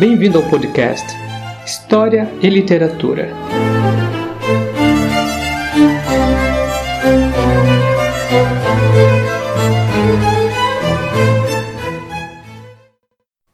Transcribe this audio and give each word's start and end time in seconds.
Bem-vindo 0.00 0.38
ao 0.38 0.48
podcast 0.48 1.06
História 1.62 2.26
e 2.40 2.48
Literatura. 2.48 3.28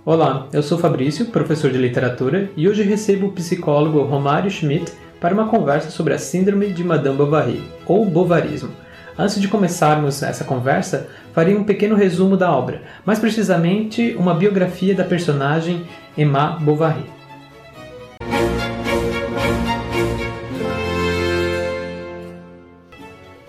Olá, 0.05 0.49
eu 0.53 0.63
sou 0.63 0.79
Fabrício, 0.79 1.27
professor 1.27 1.73
de 1.73 1.79
literatura, 1.79 2.49
e 2.57 2.69
hoje 2.69 2.85
recebo 2.85 3.27
o 3.27 3.33
psicólogo 3.33 4.03
Romário 4.03 4.49
Schmidt 4.49 4.93
para 5.21 5.35
uma 5.35 5.49
conversa 5.49 5.91
sobre 5.91 6.15
a 6.15 6.19
Síndrome 6.19 6.73
de 6.73 6.85
Madame 6.85 7.17
Bovary, 7.17 7.61
ou 7.85 8.05
Bovarismo. 8.05 8.71
Antes 9.19 9.41
de 9.41 9.49
começarmos 9.49 10.23
essa 10.23 10.45
conversa, 10.45 11.09
farei 11.33 11.57
um 11.57 11.65
pequeno 11.65 11.97
resumo 11.97 12.37
da 12.37 12.53
obra, 12.53 12.83
mais 13.05 13.19
precisamente 13.19 14.15
uma 14.17 14.35
biografia 14.35 14.95
da 14.95 15.05
personagem 15.05 15.87
Emma 16.17 16.59
Bovary. 16.61 17.17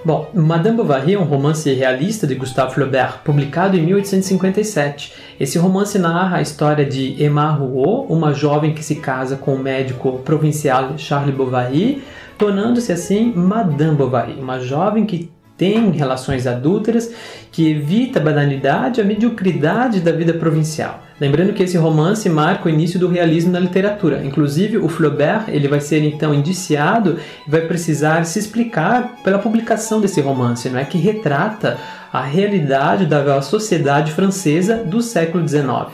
Bom, 0.07 0.31
Madame 0.33 0.77
Bovary 0.77 1.15
é 1.15 1.19
um 1.19 1.23
romance 1.23 1.69
realista 1.73 2.25
de 2.25 2.33
Gustave 2.33 2.73
Flaubert, 2.73 3.19
publicado 3.25 3.75
em 3.75 3.81
1857. 3.81 5.13
Esse 5.37 5.57
romance 5.57 5.99
narra 5.99 6.37
a 6.37 6.41
história 6.41 6.85
de 6.85 7.21
Emma 7.21 7.51
Rouault, 7.51 8.11
uma 8.11 8.33
jovem 8.33 8.73
que 8.73 8.83
se 8.83 8.95
casa 8.95 9.35
com 9.35 9.55
o 9.55 9.59
médico 9.59 10.19
provincial 10.19 10.97
Charles 10.97 11.35
Bovary, 11.35 12.01
tornando-se 12.37 12.93
assim 12.93 13.33
Madame 13.35 13.97
Bovary, 13.97 14.37
uma 14.39 14.59
jovem 14.59 15.05
que 15.05 15.29
tem 15.57 15.89
relações 15.89 16.45
adúlteras, 16.45 17.11
que 17.51 17.71
evita 17.71 18.19
a 18.19 18.23
banalidade 18.23 19.01
a 19.01 19.03
mediocridade 19.03 19.99
da 19.99 20.11
vida 20.11 20.33
provincial. 20.33 21.03
Lembrando 21.19 21.53
que 21.53 21.63
esse 21.63 21.77
romance 21.77 22.29
marca 22.29 22.67
o 22.67 22.69
início 22.69 22.99
do 22.99 23.07
realismo 23.07 23.51
na 23.51 23.59
literatura. 23.59 24.23
Inclusive, 24.23 24.77
o 24.77 24.87
Flaubert 24.87 25.45
ele 25.47 25.67
vai 25.67 25.81
ser 25.81 26.03
então 26.03 26.31
indiciado 26.31 27.17
e 27.47 27.49
vai 27.49 27.61
precisar 27.61 28.23
se 28.25 28.37
explicar 28.37 29.15
pela 29.23 29.39
publicação 29.39 29.99
desse 29.99 30.21
romance, 30.21 30.69
não 30.69 30.79
é 30.79 30.85
que 30.85 30.97
retrata 30.99 31.77
a 32.13 32.21
realidade 32.21 33.05
da 33.05 33.41
sociedade 33.41 34.11
francesa 34.11 34.77
do 34.77 35.01
século 35.01 35.47
XIX. 35.47 35.87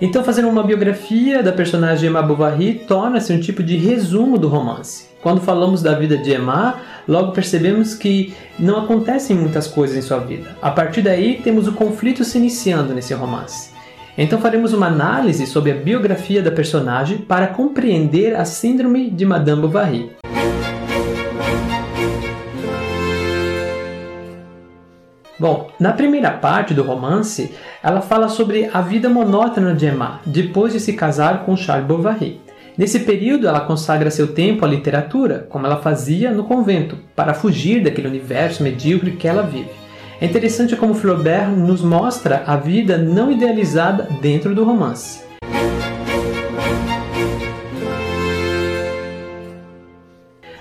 Então, 0.00 0.24
fazendo 0.24 0.48
uma 0.48 0.62
biografia 0.62 1.42
da 1.42 1.52
personagem 1.52 2.08
Emma 2.08 2.22
Bovary 2.22 2.82
torna-se 2.88 3.32
um 3.32 3.40
tipo 3.40 3.62
de 3.62 3.76
resumo 3.76 4.38
do 4.38 4.48
romance. 4.48 5.09
Quando 5.22 5.42
falamos 5.42 5.82
da 5.82 5.92
vida 5.94 6.16
de 6.16 6.32
Emma, 6.32 6.76
logo 7.06 7.32
percebemos 7.32 7.94
que 7.94 8.34
não 8.58 8.78
acontecem 8.78 9.36
muitas 9.36 9.66
coisas 9.66 9.94
em 9.94 10.00
sua 10.00 10.18
vida. 10.18 10.56
A 10.62 10.70
partir 10.70 11.02
daí, 11.02 11.42
temos 11.42 11.68
o 11.68 11.72
conflito 11.72 12.24
se 12.24 12.38
iniciando 12.38 12.94
nesse 12.94 13.12
romance. 13.12 13.70
Então 14.16 14.40
faremos 14.40 14.72
uma 14.72 14.86
análise 14.86 15.46
sobre 15.46 15.72
a 15.72 15.74
biografia 15.74 16.42
da 16.42 16.50
personagem 16.50 17.18
para 17.18 17.48
compreender 17.48 18.34
a 18.34 18.46
síndrome 18.46 19.10
de 19.10 19.26
Madame 19.26 19.60
Bovary. 19.60 20.10
Bom, 25.38 25.70
na 25.78 25.92
primeira 25.92 26.30
parte 26.30 26.72
do 26.72 26.82
romance, 26.82 27.54
ela 27.82 28.00
fala 28.00 28.28
sobre 28.28 28.70
a 28.72 28.80
vida 28.80 29.08
monótona 29.10 29.74
de 29.74 29.86
Emma 29.86 30.20
depois 30.24 30.72
de 30.72 30.80
se 30.80 30.94
casar 30.94 31.44
com 31.44 31.56
Charles 31.56 31.86
Bovary. 31.86 32.40
Nesse 32.78 33.00
período, 33.00 33.48
ela 33.48 33.60
consagra 33.60 34.10
seu 34.10 34.28
tempo 34.28 34.64
à 34.64 34.68
literatura, 34.68 35.46
como 35.48 35.66
ela 35.66 35.76
fazia 35.76 36.30
no 36.30 36.44
convento, 36.44 36.96
para 37.14 37.34
fugir 37.34 37.82
daquele 37.82 38.08
universo 38.08 38.62
medíocre 38.62 39.12
que 39.12 39.26
ela 39.26 39.42
vive. 39.42 39.70
É 40.20 40.26
interessante 40.26 40.76
como 40.76 40.94
Flaubert 40.94 41.50
nos 41.50 41.82
mostra 41.82 42.44
a 42.46 42.56
vida 42.56 42.96
não 42.96 43.32
idealizada 43.32 44.08
dentro 44.20 44.54
do 44.54 44.64
romance. 44.64 45.22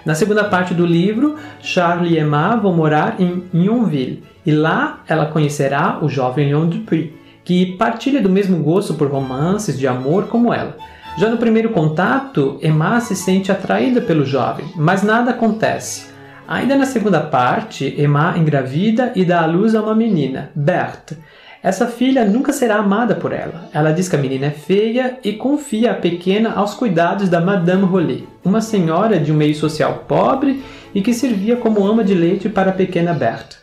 Na 0.06 0.16
segunda 0.16 0.44
parte 0.46 0.74
do 0.74 0.86
livro, 0.86 1.36
Charles 1.62 2.12
e 2.12 2.18
Emma 2.18 2.56
vão 2.56 2.74
morar 2.74 3.20
em 3.20 3.44
Yonville 3.54 4.24
e 4.46 4.52
lá 4.52 5.04
ela 5.08 5.28
conhecerá 5.28 6.00
o 6.02 6.10
jovem 6.10 6.48
Leon 6.48 6.68
Dupuy, 6.68 7.14
que 7.44 7.78
partilha 7.78 8.22
do 8.22 8.30
mesmo 8.30 8.58
gosto 8.64 8.96
por 8.96 9.12
romances 9.12 9.78
de 9.78 9.86
amor 9.88 10.28
como 10.28 10.54
ela. 10.54 10.78
Já 11.18 11.30
no 11.30 11.38
primeiro 11.38 11.72
contato, 11.72 12.58
Emma 12.62 13.00
se 13.02 13.16
sente 13.16 13.52
atraída 13.52 14.02
pelo 14.02 14.26
jovem, 14.26 14.66
mas 14.76 15.04
nada 15.04 15.32
acontece. 15.32 16.10
Ainda 16.48 16.76
na 16.76 16.86
segunda 16.86 17.20
parte, 17.20 17.94
Emma 17.98 18.38
engravida 18.38 19.12
e 19.16 19.26
dá 19.26 19.42
à 19.42 19.46
luz 19.46 19.76
a 19.76 19.82
uma 19.82 19.94
menina, 19.94 20.50
Berthe. 20.56 21.18
Essa 21.62 21.88
filha 21.88 22.24
nunca 22.24 22.54
será 22.54 22.76
amada 22.78 23.16
por 23.16 23.34
ela. 23.34 23.70
Ela 23.74 23.92
diz 23.92 24.08
que 24.08 24.16
a 24.16 24.20
menina 24.20 24.46
é 24.46 24.52
feia 24.52 25.20
e 25.24 25.34
confia 25.34 25.92
a 25.92 25.96
pequena 25.96 26.54
aos 26.54 26.74
cuidados 26.74 27.28
da 27.28 27.42
Madame 27.42 27.84
Rollet, 27.84 28.26
uma 28.46 28.62
senhora 28.62 29.20
de 29.20 29.32
um 29.32 29.36
meio 29.36 29.54
social 29.54 30.06
pobre 30.08 30.64
e 30.96 31.02
que 31.02 31.14
servia 31.14 31.58
como 31.58 31.86
ama 31.86 32.04
de 32.04 32.14
leite 32.14 32.48
para 32.48 32.70
a 32.70 32.74
pequena 32.74 33.14
Berthe. 33.14 33.58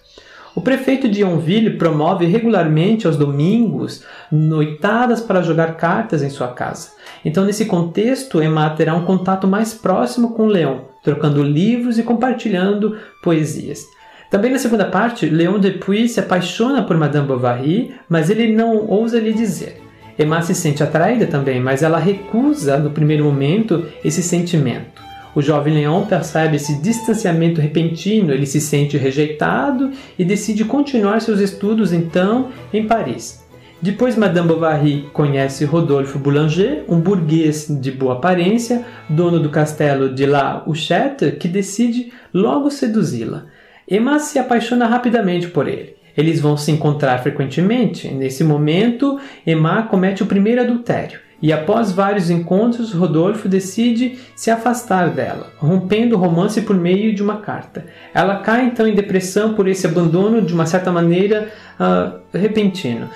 O 0.57 0.63
prefeito 0.63 1.07
de 1.07 1.21
Yonville 1.21 1.77
promove 1.77 2.25
regularmente 2.25 3.07
aos 3.07 3.15
domingos 3.15 4.03
noitadas 4.33 5.21
para 5.21 5.43
jogar 5.43 5.77
cartas 5.77 6.23
em 6.23 6.31
sua 6.31 6.49
casa. 6.49 6.93
Então, 7.23 7.45
nesse 7.45 7.67
contexto, 7.67 8.43
Emma 8.43 8.71
terá 8.71 8.95
um 8.95 9.05
contato 9.05 9.47
mais 9.47 9.75
próximo 9.75 10.33
com 10.33 10.47
Leon, 10.47 10.79
trocando 11.03 11.43
livros 11.43 11.99
e 11.99 12.03
compartilhando 12.03 12.97
poesias. 13.23 13.85
Também 14.31 14.51
na 14.51 14.59
segunda 14.59 14.87
parte, 14.87 15.27
Leon 15.27 15.59
Depuy 15.59 16.09
se 16.09 16.21
apaixona 16.21 16.83
por 16.83 16.97
Madame 16.97 17.29
Bovary, 17.29 17.95
mas 18.09 18.31
ele 18.31 18.51
não 18.51 18.89
ousa 18.89 19.21
lhe 19.21 19.35
dizer. 19.35 19.83
Emma 20.19 20.41
se 20.41 20.55
sente 20.55 20.83
atraída 20.83 21.27
também, 21.27 21.61
mas 21.61 21.83
ela 21.83 21.99
recusa 21.99 22.79
no 22.79 22.91
primeiro 22.93 23.25
momento 23.25 23.85
esse 24.03 24.23
sentimento. 24.23 25.06
O 25.37 25.43
jovem 25.43 25.75
Leon 25.75 26.07
percebe 26.07 26.57
esse 26.57 26.81
distanciamento 26.81 27.61
repentino, 27.61 28.33
ele 28.33 28.47
se 28.47 28.59
sente 28.59 28.97
rejeitado 28.97 29.91
e 30.19 30.25
decide 30.25 30.65
continuar 30.65 31.21
seus 31.21 31.41
estudos 31.41 31.93
então 31.93 32.49
em 32.73 32.87
Paris. 32.87 33.45
Depois, 33.83 34.17
Madame 34.17 34.49
Bovary 34.49 35.11
conhece 35.13 35.67
Rodolphe 35.67 36.17
Boulanger, 36.17 36.85
um 36.89 36.99
burguês 36.99 37.67
de 37.69 37.93
boa 37.93 38.15
aparência, 38.15 38.83
dono 39.11 39.39
do 39.39 39.51
castelo 39.51 40.15
de 40.15 40.25
La 40.25 40.65
Huchette, 40.67 41.33
que 41.33 41.49
decide 41.49 42.15
logo 42.33 42.71
seduzi-la. 42.71 43.45
Emma 43.87 44.19
se 44.19 44.39
apaixona 44.39 44.87
rapidamente 44.87 45.49
por 45.49 45.69
ele. 45.69 45.97
Eles 46.17 46.41
vão 46.41 46.57
se 46.57 46.73
encontrar 46.73 47.19
frequentemente. 47.19 48.09
Nesse 48.09 48.43
momento, 48.43 49.21
Emma 49.47 49.83
comete 49.83 50.23
o 50.23 50.27
primeiro 50.27 50.63
adultério. 50.63 51.26
E 51.41 51.53
após 51.53 51.93
vários 51.93 52.31
encontros, 52.31 52.93
Rodolfo 52.93 53.49
decide 53.49 54.19
se 54.35 54.51
afastar 54.51 55.11
dela, 55.11 55.53
rompendo 55.59 56.17
o 56.17 56.19
romance 56.19 56.63
por 56.63 56.75
meio 56.75 57.15
de 57.15 57.23
uma 57.23 57.39
carta. 57.39 57.85
Ela 58.15 58.37
cai 58.37 58.65
então 58.65 58.87
em 58.87 58.95
depressão 58.95 59.53
por 59.55 59.69
esse 59.69 59.87
abandono 59.87 60.41
de 60.41 60.55
uma 60.55 60.65
certa 60.65 60.91
maneira 60.91 61.53
uh, 61.79 62.19
repentino. 62.33 63.11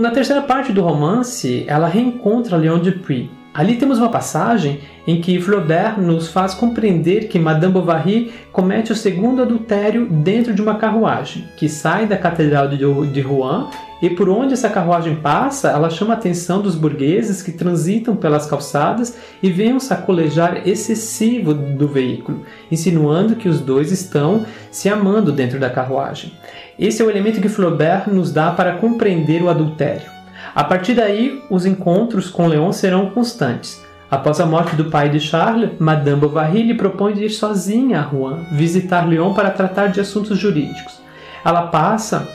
Na 0.00 0.10
terceira 0.10 0.42
parte 0.42 0.72
do 0.72 0.82
romance, 0.82 1.64
ela 1.68 1.86
reencontra 1.86 2.56
Leon 2.56 2.80
Dupuy, 2.80 3.30
Ali 3.54 3.76
temos 3.76 3.98
uma 3.98 4.08
passagem 4.08 4.80
em 5.06 5.20
que 5.20 5.40
Flaubert 5.40 6.00
nos 6.00 6.28
faz 6.28 6.54
compreender 6.54 7.28
que 7.28 7.38
Madame 7.38 7.74
Bovary 7.74 8.32
comete 8.50 8.92
o 8.92 8.96
segundo 8.96 9.42
adultério 9.42 10.06
dentro 10.06 10.54
de 10.54 10.62
uma 10.62 10.76
carruagem, 10.76 11.44
que 11.56 11.68
sai 11.68 12.06
da 12.06 12.16
Catedral 12.16 12.68
de 12.68 13.20
Rouen 13.20 13.66
e 14.02 14.10
por 14.10 14.28
onde 14.28 14.52
essa 14.52 14.68
carruagem 14.68 15.14
passa, 15.14 15.70
ela 15.70 15.88
chama 15.88 16.14
a 16.14 16.16
atenção 16.16 16.60
dos 16.60 16.74
burgueses 16.74 17.40
que 17.40 17.52
transitam 17.52 18.16
pelas 18.16 18.46
calçadas 18.46 19.16
e 19.40 19.48
veem 19.48 19.74
um 19.74 19.80
sacolejar 19.80 20.66
excessivo 20.66 21.54
do 21.54 21.86
veículo, 21.86 22.42
insinuando 22.68 23.36
que 23.36 23.48
os 23.48 23.60
dois 23.60 23.92
estão 23.92 24.44
se 24.72 24.88
amando 24.88 25.30
dentro 25.30 25.60
da 25.60 25.70
carruagem. 25.70 26.32
Esse 26.76 27.00
é 27.00 27.04
o 27.04 27.10
elemento 27.10 27.40
que 27.40 27.48
Flaubert 27.48 28.08
nos 28.08 28.32
dá 28.32 28.50
para 28.50 28.72
compreender 28.72 29.40
o 29.40 29.48
adultério. 29.48 30.11
A 30.54 30.62
partir 30.62 30.94
daí, 30.94 31.42
os 31.48 31.64
encontros 31.64 32.28
com 32.28 32.46
Leon 32.46 32.72
serão 32.72 33.08
constantes. 33.10 33.82
Após 34.10 34.38
a 34.38 34.44
morte 34.44 34.76
do 34.76 34.90
pai 34.90 35.08
de 35.08 35.18
Charles, 35.18 35.70
Madame 35.78 36.20
Bovary 36.20 36.62
lhe 36.62 36.74
propõe 36.74 37.14
de 37.14 37.24
ir 37.24 37.30
sozinha 37.30 38.00
a 38.00 38.02
Rouen 38.02 38.44
visitar 38.52 39.08
Leon 39.08 39.32
para 39.32 39.50
tratar 39.50 39.86
de 39.86 40.00
assuntos 40.00 40.38
jurídicos. 40.38 41.00
Ela 41.42 41.68
passa, 41.68 42.28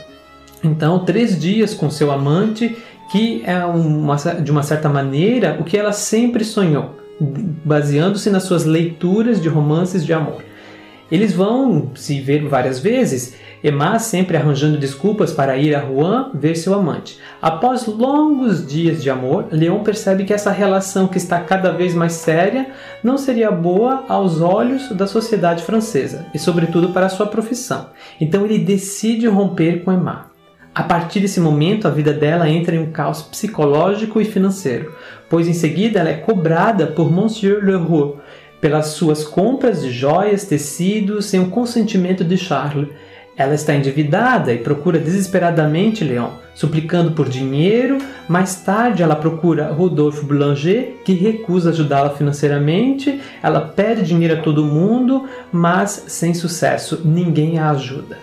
então, 0.64 1.04
três 1.04 1.40
dias 1.40 1.74
com 1.74 1.88
seu 1.88 2.10
amante, 2.10 2.76
que 3.12 3.42
é 3.46 3.64
uma, 3.64 4.16
de 4.16 4.50
uma 4.50 4.64
certa 4.64 4.88
maneira 4.88 5.56
o 5.60 5.64
que 5.64 5.78
ela 5.78 5.92
sempre 5.92 6.44
sonhou, 6.44 6.96
baseando-se 7.64 8.28
nas 8.30 8.42
suas 8.42 8.64
leituras 8.64 9.40
de 9.40 9.48
romances 9.48 10.04
de 10.04 10.12
amor. 10.12 10.42
Eles 11.10 11.32
vão 11.32 11.92
se 11.94 12.20
ver 12.20 12.46
várias 12.48 12.80
vezes 12.80 13.36
Emma 13.62 13.98
sempre 13.98 14.36
arranjando 14.36 14.78
desculpas 14.78 15.32
para 15.32 15.56
ir 15.56 15.74
a 15.74 15.80
Rouen 15.80 16.30
ver 16.34 16.54
seu 16.54 16.74
amante. 16.74 17.18
Após 17.42 17.86
longos 17.86 18.66
dias 18.66 19.02
de 19.02 19.10
amor, 19.10 19.46
Leon 19.50 19.82
percebe 19.82 20.24
que 20.24 20.32
essa 20.32 20.50
relação 20.50 21.08
que 21.08 21.18
está 21.18 21.40
cada 21.40 21.72
vez 21.72 21.94
mais 21.94 22.12
séria 22.12 22.68
não 23.02 23.18
seria 23.18 23.50
boa 23.50 24.04
aos 24.08 24.40
olhos 24.40 24.88
da 24.90 25.06
sociedade 25.06 25.62
francesa 25.62 26.26
e, 26.32 26.38
sobretudo, 26.38 26.90
para 26.90 27.08
sua 27.08 27.26
profissão. 27.26 27.90
Então 28.20 28.44
ele 28.44 28.58
decide 28.58 29.26
romper 29.26 29.82
com 29.82 29.92
Emma. 29.92 30.28
A 30.74 30.84
partir 30.84 31.18
desse 31.18 31.40
momento, 31.40 31.88
a 31.88 31.90
vida 31.90 32.12
dela 32.12 32.48
entra 32.48 32.76
em 32.76 32.78
um 32.78 32.92
caos 32.92 33.20
psicológico 33.22 34.20
e 34.20 34.24
financeiro, 34.24 34.94
pois 35.28 35.48
em 35.48 35.52
seguida 35.52 35.98
ela 35.98 36.10
é 36.10 36.14
cobrada 36.14 36.86
por 36.86 37.10
Monsieur 37.10 37.64
Leroux 37.64 38.16
pelas 38.60 38.88
suas 38.88 39.24
compras 39.24 39.82
de 39.82 39.90
joias, 39.90 40.44
tecidos, 40.44 41.26
sem 41.26 41.40
o 41.40 41.50
consentimento 41.50 42.24
de 42.24 42.36
Charles. 42.36 42.88
Ela 43.38 43.54
está 43.54 43.72
endividada 43.72 44.52
e 44.52 44.58
procura 44.58 44.98
desesperadamente 44.98 46.02
Leon, 46.02 46.30
suplicando 46.56 47.12
por 47.12 47.28
dinheiro. 47.28 47.98
Mais 48.28 48.56
tarde, 48.56 49.00
ela 49.00 49.14
procura 49.14 49.70
Rodolphe 49.70 50.24
Boulanger, 50.24 50.96
que 51.04 51.12
recusa 51.12 51.70
ajudá-la 51.70 52.10
financeiramente. 52.10 53.20
Ela 53.40 53.60
pede 53.60 54.02
dinheiro 54.02 54.34
a 54.34 54.42
todo 54.42 54.64
mundo, 54.64 55.28
mas 55.52 56.06
sem 56.08 56.34
sucesso, 56.34 57.00
ninguém 57.04 57.60
a 57.60 57.70
ajuda. 57.70 58.18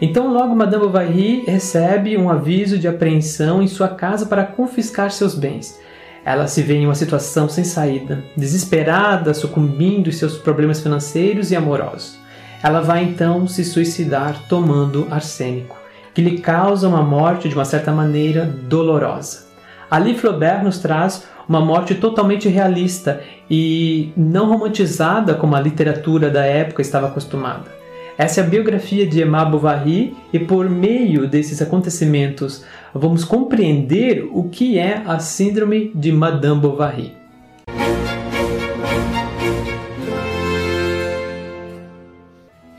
Então, 0.00 0.32
logo 0.32 0.54
Madame 0.54 0.82
Bovary 0.84 1.44
recebe 1.46 2.18
um 2.18 2.28
aviso 2.28 2.76
de 2.76 2.88
apreensão 2.88 3.62
em 3.62 3.68
sua 3.68 3.88
casa 3.88 4.26
para 4.26 4.44
confiscar 4.44 5.12
seus 5.12 5.36
bens. 5.36 5.80
Ela 6.24 6.48
se 6.48 6.60
vê 6.60 6.74
em 6.74 6.86
uma 6.86 6.94
situação 6.96 7.48
sem 7.48 7.62
saída, 7.62 8.22
desesperada, 8.36 9.32
sucumbindo 9.32 10.08
em 10.08 10.12
seus 10.12 10.36
problemas 10.36 10.80
financeiros 10.80 11.52
e 11.52 11.56
amorosos. 11.56 12.25
Ela 12.62 12.80
vai 12.80 13.04
então 13.04 13.46
se 13.46 13.64
suicidar 13.64 14.48
tomando 14.48 15.06
arsênico, 15.10 15.76
que 16.14 16.22
lhe 16.22 16.38
causa 16.38 16.88
uma 16.88 17.02
morte 17.02 17.48
de 17.48 17.54
uma 17.54 17.64
certa 17.64 17.92
maneira 17.92 18.44
dolorosa. 18.44 19.46
Ali 19.90 20.16
Flaubert 20.16 20.64
nos 20.64 20.78
traz 20.78 21.24
uma 21.48 21.60
morte 21.60 21.94
totalmente 21.94 22.48
realista 22.48 23.20
e 23.48 24.12
não 24.16 24.48
romantizada 24.48 25.34
como 25.34 25.54
a 25.54 25.60
literatura 25.60 26.28
da 26.28 26.44
época 26.44 26.82
estava 26.82 27.06
acostumada. 27.06 27.76
Essa 28.18 28.40
é 28.40 28.44
a 28.44 28.46
biografia 28.46 29.06
de 29.06 29.20
Emma 29.20 29.44
Bovary 29.44 30.16
e 30.32 30.38
por 30.38 30.70
meio 30.70 31.28
desses 31.28 31.60
acontecimentos 31.60 32.64
vamos 32.94 33.24
compreender 33.24 34.26
o 34.32 34.44
que 34.44 34.78
é 34.78 35.02
a 35.06 35.18
síndrome 35.18 35.92
de 35.94 36.10
Madame 36.10 36.60
Bovary. 36.60 37.25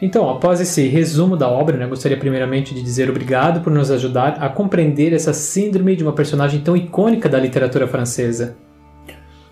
Então, 0.01 0.29
após 0.29 0.61
esse 0.61 0.87
resumo 0.87 1.35
da 1.35 1.49
obra, 1.49 1.75
né, 1.75 1.87
gostaria 1.87 2.17
primeiramente 2.17 2.73
de 2.73 2.83
dizer 2.83 3.09
obrigado 3.09 3.61
por 3.61 3.73
nos 3.73 3.89
ajudar 3.89 4.37
a 4.39 4.47
compreender 4.47 5.11
essa 5.13 5.33
síndrome 5.33 5.95
de 5.95 6.03
uma 6.03 6.13
personagem 6.13 6.61
tão 6.61 6.77
icônica 6.77 7.27
da 7.27 7.39
literatura 7.39 7.87
francesa. 7.87 8.55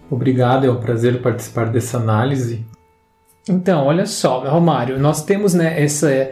Obrigado, 0.09 0.65
é 0.65 0.71
um 0.71 0.79
prazer 0.79 1.19
participar 1.21 1.65
dessa 1.71 1.97
análise 1.97 2.63
então, 3.47 3.85
olha 3.85 4.07
só, 4.07 4.39
Romário, 4.39 4.97
nós 4.97 5.23
temos 5.23 5.53
né, 5.53 5.79
essa, 5.79 6.31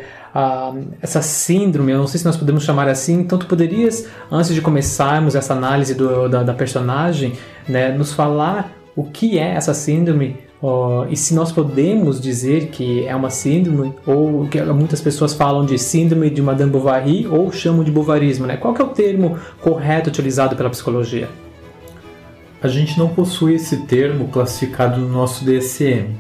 essa 1.00 1.22
síndrome, 1.22 1.92
eu 1.92 2.00
não 2.00 2.08
sei 2.08 2.20
se 2.20 2.26
nós 2.26 2.36
podemos 2.36 2.64
chamar 2.64 2.88
assim, 2.88 3.20
então 3.20 3.38
tu 3.38 3.46
poderias, 3.46 4.08
antes 4.32 4.54
de 4.54 4.62
começarmos 4.62 5.36
essa 5.36 5.54
análise 5.54 5.94
do, 5.94 6.28
da, 6.28 6.42
da, 6.42 6.54
personagem, 6.56 7.34
né, 7.70 7.92
nos 7.92 8.14
falar 8.14 8.72
o 8.96 9.04
que 9.04 9.38
é 9.38 9.52
essa 9.52 9.76
síndrome 9.76 10.38
uh, 10.64 11.06
e 11.10 11.16
se 11.16 11.36
nós 11.36 11.52
podemos 11.52 12.20
dizer 12.20 12.70
que 12.70 13.06
é 13.06 13.16
uma 13.16 13.30
síndrome 13.30 13.94
ou 14.08 14.48
que 14.48 14.60
muitas 14.64 15.02
pessoas 15.02 15.34
falam 15.34 15.66
de 15.66 15.78
síndrome 15.78 16.30
de 16.30 16.42
Madame 16.42 16.72
Bovary 16.72 17.28
ou 17.28 17.52
chamam 17.52 17.84
de 17.84 17.92
bovarismo, 17.92 18.48
né? 18.48 18.58
Qual 18.58 18.76
é 18.76 18.82
o 18.82 18.88
termo 18.88 19.38
correto 19.62 20.10
utilizado 20.10 20.56
pela 20.56 20.70
psicologia? 20.70 21.30
A 22.62 22.70
gente 22.70 22.98
não 22.98 23.10
possui 23.10 23.56
esse 23.56 23.86
termo 23.86 24.30
classificado 24.30 25.02
no 25.02 25.10
nosso 25.10 25.44
DSM. 25.44 26.16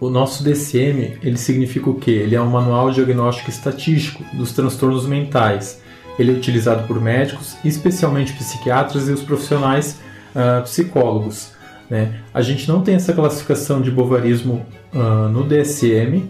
O 0.00 0.10
nosso 0.10 0.42
DCM, 0.42 1.18
ele 1.22 1.36
significa 1.36 1.88
o 1.88 1.94
quê? 1.94 2.10
Ele 2.10 2.34
é 2.34 2.40
um 2.40 2.50
manual 2.50 2.90
diagnóstico 2.90 3.48
estatístico 3.48 4.24
dos 4.34 4.52
transtornos 4.52 5.06
mentais. 5.06 5.80
Ele 6.18 6.32
é 6.32 6.34
utilizado 6.34 6.86
por 6.86 7.00
médicos, 7.00 7.56
especialmente 7.64 8.32
psiquiatras 8.32 9.08
e 9.08 9.12
os 9.12 9.22
profissionais 9.22 10.00
uh, 10.34 10.62
psicólogos. 10.62 11.53
Né? 11.88 12.20
A 12.32 12.42
gente 12.42 12.68
não 12.68 12.82
tem 12.82 12.94
essa 12.94 13.12
classificação 13.12 13.80
de 13.80 13.90
bovarismo 13.90 14.64
uh, 14.92 15.28
no 15.28 15.44
DSM, 15.44 16.28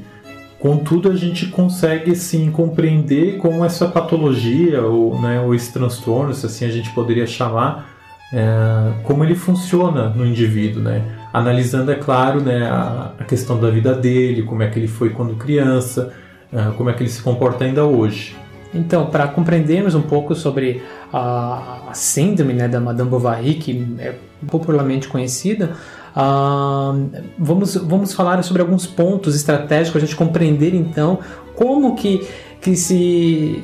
contudo 0.58 1.10
a 1.10 1.14
gente 1.14 1.46
consegue 1.46 2.16
sim 2.16 2.50
compreender 2.50 3.36
como 3.36 3.64
essa 3.64 3.86
patologia 3.86 4.82
ou, 4.82 5.20
né, 5.20 5.38
ou 5.40 5.54
esse 5.54 5.70
transtorno, 5.72 6.32
se 6.32 6.46
assim 6.46 6.64
a 6.64 6.70
gente 6.70 6.90
poderia 6.90 7.26
chamar, 7.26 7.94
é, 8.32 8.92
como 9.02 9.22
ele 9.22 9.34
funciona 9.34 10.08
no 10.08 10.24
indivíduo, 10.24 10.82
né? 10.82 11.02
Analisando, 11.32 11.92
é 11.92 11.94
claro, 11.94 12.40
né, 12.40 12.66
a, 12.66 13.12
a, 13.18 13.24
questão 13.24 13.60
da 13.60 13.70
vida 13.70 13.94
dele, 13.94 14.42
como 14.42 14.62
é 14.62 14.68
que 14.68 14.78
ele 14.78 14.88
foi 14.88 15.10
quando 15.10 15.36
criança, 15.36 16.12
é, 16.52 16.70
como 16.76 16.88
é 16.88 16.94
que 16.94 17.02
ele 17.02 17.10
se 17.10 17.22
comporta 17.22 17.64
ainda 17.64 17.84
hoje. 17.84 18.34
Então, 18.74 19.06
para 19.06 19.28
compreendermos 19.28 19.94
um 19.94 20.02
pouco 20.02 20.34
sobre 20.34 20.82
a, 21.12 21.84
a 21.88 21.94
síndrome 21.94 22.52
né, 22.52 22.68
da 22.68 22.80
Madame 22.80 23.08
Bovary, 23.08 23.54
que 23.54 23.96
é 23.98 24.14
popularmente 24.46 25.08
conhecida, 25.08 25.76
Uh, 26.16 27.10
vamos, 27.36 27.74
vamos 27.74 28.14
falar 28.14 28.40
sobre 28.44 28.62
alguns 28.62 28.86
pontos 28.86 29.34
estratégicos, 29.34 30.00
a 30.00 30.06
gente 30.06 30.14
compreender 30.14 30.72
então 30.72 31.18
como 31.56 31.96
que 31.96 32.24
que 32.64 32.74
se, 32.76 33.62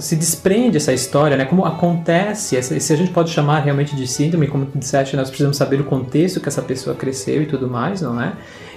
se 0.00 0.16
desprende 0.16 0.78
essa 0.78 0.92
história, 0.92 1.36
né? 1.36 1.44
Como 1.44 1.64
acontece, 1.64 2.60
se 2.60 2.92
a 2.92 2.96
gente 2.96 3.12
pode 3.12 3.30
chamar 3.30 3.60
realmente 3.60 3.94
de 3.94 4.04
síndrome, 4.04 4.48
como 4.48 4.66
tu 4.66 4.76
disseste, 4.76 5.14
nós 5.14 5.28
precisamos 5.28 5.56
saber 5.56 5.80
o 5.80 5.84
contexto 5.84 6.40
que 6.40 6.48
essa 6.48 6.60
pessoa 6.60 6.96
cresceu 6.96 7.42
e 7.42 7.46
tudo 7.46 7.68
mais, 7.68 8.02
não 8.02 8.20
é? 8.20 8.32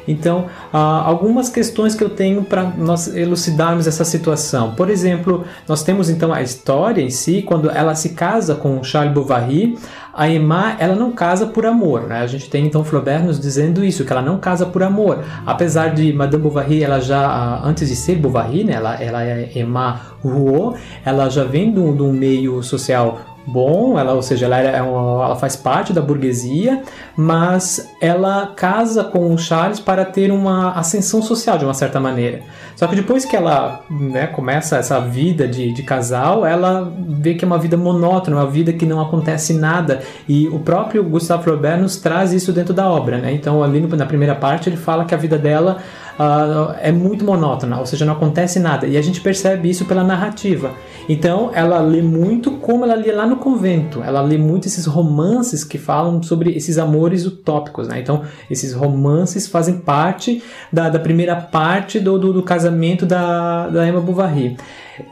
Então, 0.10 0.48
algumas 0.74 1.50
questões 1.50 1.94
que 1.94 2.04
eu 2.04 2.10
tenho 2.10 2.44
para 2.44 2.64
nós 2.64 3.16
elucidarmos 3.16 3.86
essa 3.86 4.04
situação. 4.04 4.74
Por 4.74 4.90
exemplo, 4.90 5.46
nós 5.68 5.84
temos 5.84 6.10
então 6.10 6.34
a 6.34 6.42
história 6.42 7.02
em 7.02 7.12
si, 7.12 7.44
quando 7.44 7.70
ela 7.70 7.94
se 7.94 8.10
casa 8.10 8.56
com 8.56 8.84
Charles 8.84 9.14
Bovary, 9.14 9.78
a 10.12 10.28
Emma 10.28 10.76
ela 10.80 10.96
não 10.96 11.12
casa 11.12 11.46
por 11.46 11.66
amor, 11.66 12.08
né? 12.08 12.20
A 12.20 12.28
gente 12.28 12.50
tem 12.50 12.66
então 12.66 12.84
Flaubert 12.84 13.24
nos 13.24 13.40
dizendo 13.40 13.86
isso, 13.86 14.04
que 14.04 14.12
ela 14.12 14.22
não 14.22 14.40
casa 14.40 14.66
por 14.66 14.82
amor. 14.82 15.24
Apesar 15.46 15.94
de 15.94 16.12
Madame 16.12 16.44
Bovary, 16.44 16.84
ela 16.84 17.00
já 17.00 17.26
ah, 17.26 17.62
antes 17.64 17.88
de 17.88 17.96
ser 17.96 18.16
Bovary, 18.16 18.64
né? 18.64 18.74
Ela, 18.74 18.96
ela 18.96 19.24
é 19.24 19.50
Emma 19.56 20.02
Rouault, 20.24 20.80
ela 21.06 21.30
já 21.30 21.44
vem 21.44 21.72
de 21.72 21.80
um 21.80 22.12
meio 22.12 22.62
social 22.64 23.39
bom, 23.52 23.98
ela, 23.98 24.14
ou 24.14 24.22
seja, 24.22 24.46
ela, 24.46 24.60
é 24.62 24.78
ela 24.78 25.36
faz 25.36 25.56
parte 25.56 25.92
da 25.92 26.02
burguesia, 26.02 26.84
mas 27.16 27.90
ela 28.02 28.54
casa 28.56 29.04
com 29.04 29.34
o 29.34 29.38
Charles 29.38 29.80
para 29.80 30.06
ter 30.06 30.32
uma 30.32 30.72
ascensão 30.74 31.22
social 31.22 31.58
de 31.58 31.66
uma 31.66 31.74
certa 31.74 32.00
maneira. 32.00 32.42
Só 32.76 32.88
que 32.88 32.96
depois 32.96 33.26
que 33.26 33.36
ela 33.36 33.84
né, 33.90 34.28
começa 34.28 34.78
essa 34.78 35.02
vida 35.02 35.46
de, 35.46 35.74
de 35.74 35.84
casal, 35.84 36.46
ela 36.46 36.90
vê 36.98 37.34
que 37.34 37.44
é 37.44 37.48
uma 37.48 37.58
vida 37.58 37.76
monótona, 37.76 38.38
uma 38.38 38.48
vida 38.48 38.72
que 38.72 38.86
não 38.86 39.02
acontece 39.02 39.54
nada. 39.54 40.02
E 40.30 40.48
o 40.48 40.60
próprio 40.60 41.04
Gustave 41.04 41.44
Flaubert 41.44 41.82
nos 41.82 41.98
traz 41.98 42.32
isso 42.32 42.54
dentro 42.54 42.74
da 42.74 42.90
obra. 42.90 43.18
Né? 43.18 43.34
Então, 43.34 43.62
ali 43.62 43.82
na 43.82 44.06
primeira 44.06 44.34
parte, 44.34 44.70
ele 44.70 44.78
fala 44.78 45.04
que 45.04 45.14
a 45.14 45.18
vida 45.18 45.38
dela 45.38 45.80
uh, 46.20 46.76
é 46.82 46.92
muito 46.92 47.24
monótona, 47.24 47.80
ou 47.80 47.86
seja, 47.86 48.06
não 48.06 48.14
acontece 48.14 48.60
nada. 48.60 48.86
E 48.86 48.98
a 48.98 49.02
gente 49.02 49.22
percebe 49.22 49.70
isso 49.70 49.86
pela 49.86 50.04
narrativa. 50.04 50.74
Então, 51.08 51.52
ela 51.54 51.80
lê 51.80 52.02
muito 52.02 52.52
como 52.58 52.84
ela 52.84 52.96
lia 52.96 53.16
lá 53.16 53.26
no 53.26 53.38
convento. 53.38 54.04
Ela 54.04 54.22
lê 54.22 54.38
muito 54.38 54.68
esses 54.68 54.86
romances 54.86 55.64
que 55.64 55.78
falam 55.78 56.22
sobre 56.22 56.52
esses 56.56 56.78
amores 56.78 57.26
utópicos. 57.26 57.88
Né? 57.88 58.00
Então, 58.02 58.24
esses 58.52 58.74
romances 58.74 59.48
fazem 59.48 59.80
parte 59.80 60.44
da, 60.72 60.90
da 60.90 61.00
primeira 61.00 61.36
parte 61.36 62.00
do, 62.00 62.20
do, 62.20 62.34
do 62.34 62.44
casamento 62.44 63.06
da, 63.06 63.68
da 63.70 63.88
Emma 63.88 64.02
Bovary. 64.02 64.58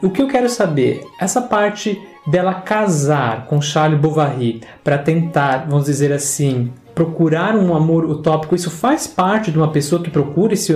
O 0.02 0.10
que 0.10 0.20
eu 0.20 0.28
quero 0.28 0.48
saber, 0.48 1.02
essa 1.18 1.40
parte 1.40 1.98
dela 2.26 2.52
casar 2.52 3.46
com 3.46 3.60
Charles 3.60 3.98
Bovary 3.98 4.60
para 4.84 4.98
tentar, 4.98 5.66
vamos 5.66 5.86
dizer 5.86 6.12
assim, 6.12 6.70
procurar 6.98 7.54
um 7.54 7.76
amor 7.76 8.04
utópico, 8.04 8.56
isso 8.56 8.72
faz 8.72 9.06
parte 9.06 9.52
de 9.52 9.56
uma 9.56 9.70
pessoa 9.70 10.02
que 10.02 10.10
procura 10.10 10.54
esse 10.54 10.74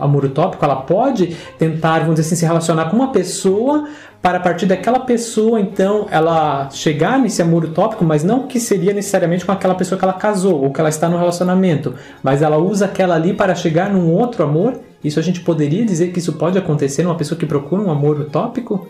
amor 0.00 0.24
utópico? 0.24 0.64
Ela 0.64 0.76
pode 0.76 1.36
tentar, 1.58 1.98
vamos 1.98 2.14
dizer 2.14 2.26
assim, 2.28 2.36
se 2.36 2.46
relacionar 2.46 2.86
com 2.86 2.96
uma 2.96 3.12
pessoa 3.12 3.86
para 4.22 4.38
a 4.38 4.40
partir 4.40 4.64
daquela 4.64 5.00
pessoa, 5.00 5.60
então, 5.60 6.06
ela 6.10 6.70
chegar 6.70 7.18
nesse 7.18 7.42
amor 7.42 7.62
utópico, 7.62 8.02
mas 8.06 8.24
não 8.24 8.46
que 8.46 8.58
seria 8.58 8.94
necessariamente 8.94 9.44
com 9.44 9.52
aquela 9.52 9.74
pessoa 9.74 9.98
que 9.98 10.04
ela 10.06 10.14
casou 10.14 10.64
ou 10.64 10.72
que 10.72 10.80
ela 10.80 10.88
está 10.88 11.10
no 11.10 11.18
relacionamento, 11.18 11.94
mas 12.22 12.40
ela 12.40 12.56
usa 12.56 12.86
aquela 12.86 13.14
ali 13.14 13.34
para 13.34 13.54
chegar 13.54 13.92
num 13.92 14.10
outro 14.10 14.44
amor? 14.44 14.80
Isso 15.04 15.20
a 15.20 15.22
gente 15.22 15.40
poderia 15.40 15.84
dizer 15.84 16.10
que 16.10 16.20
isso 16.20 16.32
pode 16.32 16.56
acontecer 16.56 17.02
numa 17.02 17.16
pessoa 17.16 17.38
que 17.38 17.44
procura 17.44 17.82
um 17.82 17.90
amor 17.90 18.18
utópico? 18.18 18.88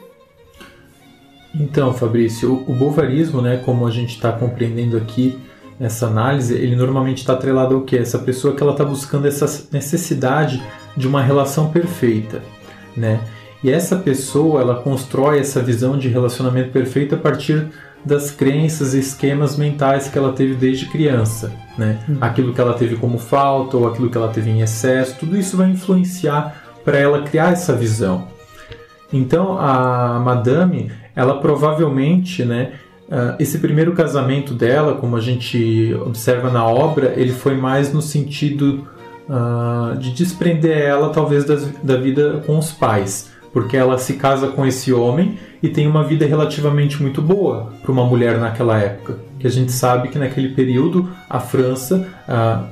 Então, 1.52 1.92
Fabrício, 1.92 2.52
o, 2.52 2.70
o 2.70 2.74
bovarismo, 2.76 3.42
né, 3.42 3.60
como 3.64 3.84
a 3.88 3.90
gente 3.90 4.10
está 4.10 4.30
compreendendo 4.30 4.96
aqui, 4.96 5.36
nessa 5.78 6.06
análise, 6.06 6.54
ele 6.54 6.76
normalmente 6.76 7.18
está 7.18 7.32
atrelado 7.32 7.74
ao 7.74 7.82
que? 7.82 7.96
Essa 7.96 8.18
pessoa 8.18 8.54
que 8.54 8.62
ela 8.62 8.72
está 8.72 8.84
buscando 8.84 9.26
essa 9.26 9.66
necessidade 9.72 10.62
de 10.96 11.08
uma 11.08 11.22
relação 11.22 11.70
perfeita, 11.70 12.42
né? 12.96 13.20
E 13.62 13.70
essa 13.70 13.96
pessoa, 13.96 14.60
ela 14.60 14.76
constrói 14.76 15.38
essa 15.38 15.60
visão 15.60 15.96
de 15.96 16.08
relacionamento 16.08 16.70
perfeito 16.70 17.14
a 17.14 17.18
partir 17.18 17.68
das 18.04 18.30
crenças 18.30 18.92
e 18.92 18.98
esquemas 18.98 19.56
mentais 19.56 20.08
que 20.08 20.18
ela 20.18 20.32
teve 20.32 20.54
desde 20.54 20.86
criança, 20.86 21.50
né? 21.78 21.98
Uhum. 22.06 22.18
Aquilo 22.20 22.52
que 22.52 22.60
ela 22.60 22.74
teve 22.74 22.96
como 22.96 23.18
falta 23.18 23.76
ou 23.76 23.88
aquilo 23.88 24.10
que 24.10 24.18
ela 24.18 24.28
teve 24.28 24.50
em 24.50 24.60
excesso, 24.60 25.16
tudo 25.18 25.36
isso 25.36 25.56
vai 25.56 25.70
influenciar 25.70 26.62
para 26.84 26.98
ela 26.98 27.22
criar 27.22 27.52
essa 27.52 27.72
visão. 27.72 28.28
Então, 29.10 29.58
a 29.58 30.20
madame, 30.20 30.92
ela 31.16 31.40
provavelmente, 31.40 32.44
né, 32.44 32.72
esse 33.38 33.58
primeiro 33.58 33.92
casamento 33.92 34.54
dela, 34.54 34.94
como 34.94 35.16
a 35.16 35.20
gente 35.20 35.94
observa 36.06 36.50
na 36.50 36.66
obra, 36.66 37.12
ele 37.16 37.32
foi 37.32 37.54
mais 37.54 37.92
no 37.92 38.00
sentido 38.00 38.86
uh, 39.28 39.96
de 39.98 40.10
desprender 40.12 40.76
ela, 40.76 41.10
talvez, 41.10 41.44
das, 41.44 41.66
da 41.82 41.96
vida 41.96 42.42
com 42.46 42.58
os 42.58 42.72
pais, 42.72 43.30
porque 43.52 43.76
ela 43.76 43.98
se 43.98 44.14
casa 44.14 44.48
com 44.48 44.66
esse 44.66 44.92
homem 44.92 45.38
e 45.62 45.68
tem 45.68 45.86
uma 45.86 46.04
vida 46.04 46.26
relativamente 46.26 47.00
muito 47.00 47.22
boa 47.22 47.72
para 47.82 47.92
uma 47.92 48.04
mulher 48.04 48.38
naquela 48.38 48.78
época. 48.78 49.18
Que 49.38 49.46
a 49.46 49.50
gente 49.50 49.72
sabe 49.72 50.08
que 50.08 50.18
naquele 50.18 50.50
período 50.50 51.08
a 51.28 51.40
França 51.40 52.06
uh, 52.28 52.66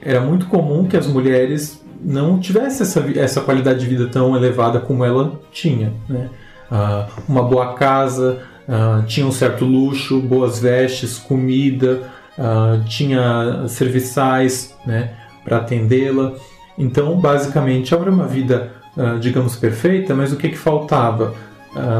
era 0.00 0.20
muito 0.20 0.46
comum 0.46 0.86
que 0.86 0.96
as 0.96 1.06
mulheres 1.06 1.80
não 2.04 2.40
tivessem 2.40 2.82
essa, 2.82 3.00
essa 3.18 3.40
qualidade 3.40 3.80
de 3.80 3.86
vida 3.86 4.06
tão 4.06 4.34
elevada 4.34 4.80
como 4.80 5.04
ela 5.04 5.40
tinha. 5.52 5.92
Né? 6.08 6.28
Uh, 6.70 7.22
uma 7.28 7.42
boa 7.42 7.74
casa, 7.74 8.40
uh, 8.68 9.04
tinha 9.06 9.26
um 9.26 9.32
certo 9.32 9.64
luxo, 9.64 10.20
boas 10.20 10.58
vestes, 10.58 11.18
comida, 11.18 12.10
uh, 12.38 12.82
tinha 12.84 13.66
serviçais 13.68 14.76
né, 14.86 15.10
para 15.44 15.58
atendê-la. 15.58 16.34
Então, 16.78 17.20
basicamente, 17.20 17.94
era 17.94 18.10
uma 18.10 18.26
vida, 18.26 18.72
digamos, 19.20 19.56
perfeita, 19.56 20.14
mas 20.14 20.32
o 20.32 20.36
que, 20.36 20.48
que 20.48 20.58
faltava? 20.58 21.34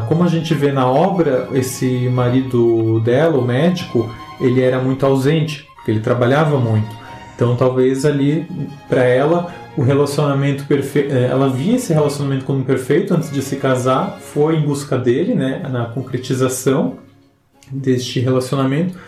como 0.09 0.23
a 0.23 0.28
gente 0.28 0.52
vê 0.52 0.71
na 0.71 0.87
obra, 0.87 1.49
esse 1.54 2.09
marido 2.11 3.00
dela, 3.00 3.38
o 3.38 3.42
médico, 3.42 4.11
ele 4.40 4.61
era 4.61 4.78
muito 4.78 5.04
ausente, 5.07 5.66
porque 5.76 5.90
ele 5.90 6.00
trabalhava 6.00 6.59
muito. 6.59 7.02
Então, 7.35 7.57
talvez 7.57 8.05
ali, 8.05 8.47
para 8.89 9.03
ela, 9.05 9.53
o 9.77 9.83
relacionamento 9.83 10.65
perfeito. 10.65 11.15
É, 11.15 11.27
ela 11.27 11.49
via 11.49 11.77
esse 11.77 11.93
relacionamento 11.93 12.45
como 12.45 12.65
perfeito 12.65 13.15
antes 13.15 13.31
de 13.31 13.43
se 13.43 13.57
casar, 13.57 14.19
foi 14.21 14.57
em 14.57 14.62
busca 14.62 14.99
dele, 14.99 15.35
né, 15.35 15.67
na 15.71 15.87
concretização 15.87 16.99
deste 17.71 18.21
relacionamento. 18.21 18.99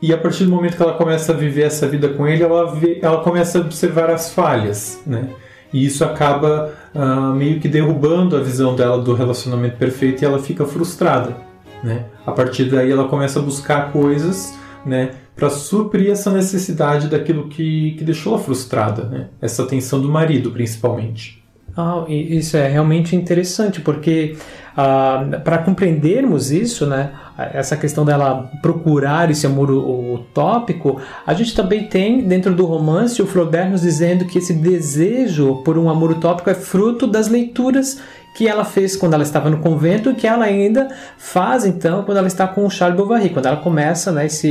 E 0.00 0.12
a 0.12 0.18
partir 0.18 0.44
do 0.44 0.50
momento 0.50 0.76
que 0.76 0.82
ela 0.82 0.94
começa 0.94 1.32
a 1.32 1.34
viver 1.34 1.62
essa 1.62 1.88
vida 1.88 2.08
com 2.10 2.28
ele, 2.28 2.42
ela, 2.42 2.74
vê, 2.74 2.98
ela 3.00 3.22
começa 3.22 3.58
a 3.58 3.60
observar 3.62 4.10
as 4.10 4.32
falhas, 4.32 5.00
né? 5.06 5.30
E 5.72 5.84
isso 5.84 6.04
acaba 6.04 6.72
uh, 6.94 7.34
meio 7.34 7.58
que 7.58 7.68
derrubando 7.68 8.36
a 8.36 8.40
visão 8.40 8.76
dela 8.76 8.98
do 8.98 9.14
relacionamento 9.14 9.76
perfeito 9.76 10.22
e 10.22 10.24
ela 10.24 10.38
fica 10.38 10.64
frustrada, 10.66 11.36
né? 11.82 12.04
A 12.26 12.32
partir 12.32 12.66
daí 12.66 12.90
ela 12.90 13.08
começa 13.08 13.40
a 13.40 13.42
buscar 13.42 13.90
coisas, 13.90 14.56
né? 14.84 15.10
Para 15.34 15.50
suprir 15.50 16.10
essa 16.10 16.30
necessidade 16.30 17.08
daquilo 17.08 17.48
que, 17.48 17.92
que 17.92 18.04
deixou 18.04 18.34
ela 18.34 18.42
frustrada, 18.42 19.04
né? 19.04 19.28
essa 19.40 19.66
tensão 19.66 20.00
do 20.00 20.08
marido, 20.08 20.50
principalmente. 20.50 21.42
Ah, 21.76 22.04
isso 22.08 22.56
é 22.56 22.68
realmente 22.68 23.16
interessante, 23.16 23.80
porque 23.80 24.36
ah, 24.76 25.40
para 25.42 25.58
compreendermos 25.58 26.52
isso, 26.52 26.86
né, 26.86 27.12
essa 27.52 27.76
questão 27.76 28.04
dela 28.04 28.48
procurar 28.62 29.28
esse 29.28 29.44
amor 29.44 29.70
utópico, 29.70 31.00
a 31.26 31.34
gente 31.34 31.54
também 31.54 31.88
tem 31.88 32.22
dentro 32.22 32.54
do 32.54 32.64
romance 32.64 33.20
o 33.20 33.26
Flaubert 33.26 33.70
nos 33.70 33.80
dizendo 33.80 34.24
que 34.24 34.38
esse 34.38 34.52
desejo 34.52 35.62
por 35.64 35.76
um 35.76 35.90
amor 35.90 36.12
utópico 36.12 36.48
é 36.48 36.54
fruto 36.54 37.08
das 37.08 37.28
leituras 37.28 38.00
que 38.34 38.48
ela 38.48 38.64
fez 38.64 38.96
quando 38.96 39.14
ela 39.14 39.22
estava 39.22 39.48
no 39.48 39.58
convento 39.58 40.10
e 40.10 40.14
que 40.14 40.26
ela 40.26 40.44
ainda 40.44 40.88
faz 41.16 41.64
então 41.64 42.02
quando 42.02 42.18
ela 42.18 42.26
está 42.26 42.48
com 42.48 42.66
o 42.66 42.70
Charles 42.70 42.96
Bovary, 42.96 43.30
quando 43.30 43.46
ela 43.46 43.58
começa 43.58 44.10
né, 44.10 44.26
esse, 44.26 44.48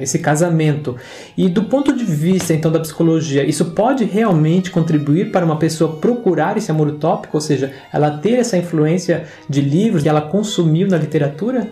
esse 0.00 0.20
casamento. 0.20 0.96
E 1.36 1.48
do 1.48 1.64
ponto 1.64 1.92
de 1.92 2.04
vista 2.04 2.54
então 2.54 2.70
da 2.70 2.78
psicologia, 2.78 3.44
isso 3.44 3.72
pode 3.72 4.04
realmente 4.04 4.70
contribuir 4.70 5.32
para 5.32 5.44
uma 5.44 5.56
pessoa 5.56 5.96
procurar 5.96 6.56
esse 6.56 6.70
amor 6.70 6.86
utópico, 6.86 7.36
ou 7.36 7.40
seja, 7.40 7.72
ela 7.92 8.18
ter 8.18 8.38
essa 8.38 8.56
influência 8.56 9.24
de 9.48 9.60
livros 9.60 10.04
que 10.04 10.08
ela 10.08 10.20
consumiu 10.20 10.86
na 10.86 10.96
literatura? 10.96 11.66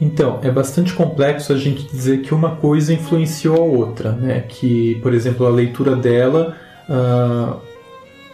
Então, 0.00 0.40
é 0.42 0.50
bastante 0.50 0.92
complexo 0.94 1.52
a 1.52 1.56
gente 1.56 1.86
dizer 1.86 2.22
que 2.22 2.34
uma 2.34 2.56
coisa 2.56 2.92
influenciou 2.92 3.56
a 3.56 3.64
outra, 3.64 4.10
né? 4.10 4.42
Que, 4.48 4.96
por 5.00 5.14
exemplo, 5.14 5.46
a 5.46 5.50
leitura 5.50 5.94
dela 5.94 6.56
uh, 6.88 7.71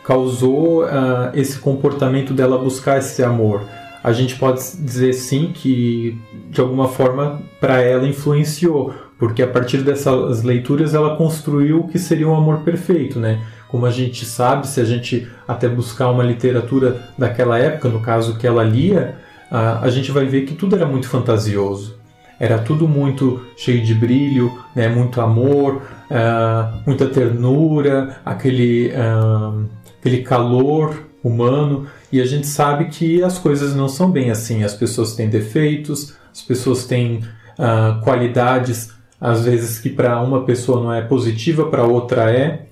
causou 0.08 0.84
uh, 0.84 0.88
esse 1.34 1.58
comportamento 1.58 2.32
dela 2.32 2.56
buscar 2.56 2.96
esse 2.96 3.22
amor. 3.22 3.64
A 4.02 4.10
gente 4.10 4.36
pode 4.36 4.58
dizer 4.78 5.12
sim 5.12 5.52
que 5.52 6.18
de 6.48 6.62
alguma 6.62 6.88
forma 6.88 7.42
para 7.60 7.82
ela 7.82 8.08
influenciou, 8.08 8.94
porque 9.18 9.42
a 9.42 9.46
partir 9.46 9.82
dessas 9.82 10.42
leituras 10.42 10.94
ela 10.94 11.14
construiu 11.14 11.80
o 11.80 11.88
que 11.88 11.98
seria 11.98 12.26
um 12.26 12.34
amor 12.34 12.60
perfeito, 12.60 13.20
né? 13.20 13.42
Como 13.68 13.84
a 13.84 13.90
gente 13.90 14.24
sabe, 14.24 14.66
se 14.66 14.80
a 14.80 14.84
gente 14.84 15.28
até 15.46 15.68
buscar 15.68 16.08
uma 16.08 16.24
literatura 16.24 17.10
daquela 17.18 17.58
época, 17.58 17.90
no 17.90 18.00
caso 18.00 18.38
que 18.38 18.46
ela 18.46 18.64
lia, 18.64 19.14
uh, 19.52 19.84
a 19.84 19.90
gente 19.90 20.10
vai 20.10 20.24
ver 20.24 20.46
que 20.46 20.54
tudo 20.54 20.74
era 20.74 20.86
muito 20.86 21.06
fantasioso. 21.06 21.98
Era 22.40 22.56
tudo 22.56 22.88
muito 22.88 23.44
cheio 23.58 23.84
de 23.84 23.92
brilho, 23.92 24.58
né? 24.74 24.88
muito 24.88 25.20
amor, 25.20 25.82
uh, 26.10 26.80
muita 26.86 27.06
ternura, 27.08 28.20
aquele 28.24 28.90
uh, 28.92 29.68
aquele 30.00 30.22
calor 30.22 31.08
humano, 31.22 31.86
e 32.12 32.20
a 32.20 32.26
gente 32.26 32.46
sabe 32.46 32.86
que 32.86 33.22
as 33.22 33.38
coisas 33.38 33.74
não 33.74 33.88
são 33.88 34.10
bem 34.10 34.30
assim. 34.30 34.64
As 34.64 34.74
pessoas 34.74 35.14
têm 35.14 35.28
defeitos, 35.28 36.14
as 36.32 36.40
pessoas 36.40 36.84
têm 36.84 37.24
uh, 37.58 38.00
qualidades, 38.02 38.90
às 39.20 39.44
vezes 39.44 39.78
que 39.78 39.90
para 39.90 40.20
uma 40.22 40.44
pessoa 40.44 40.82
não 40.82 40.92
é 40.92 41.02
positiva, 41.02 41.66
para 41.66 41.84
outra 41.84 42.30
é. 42.30 42.66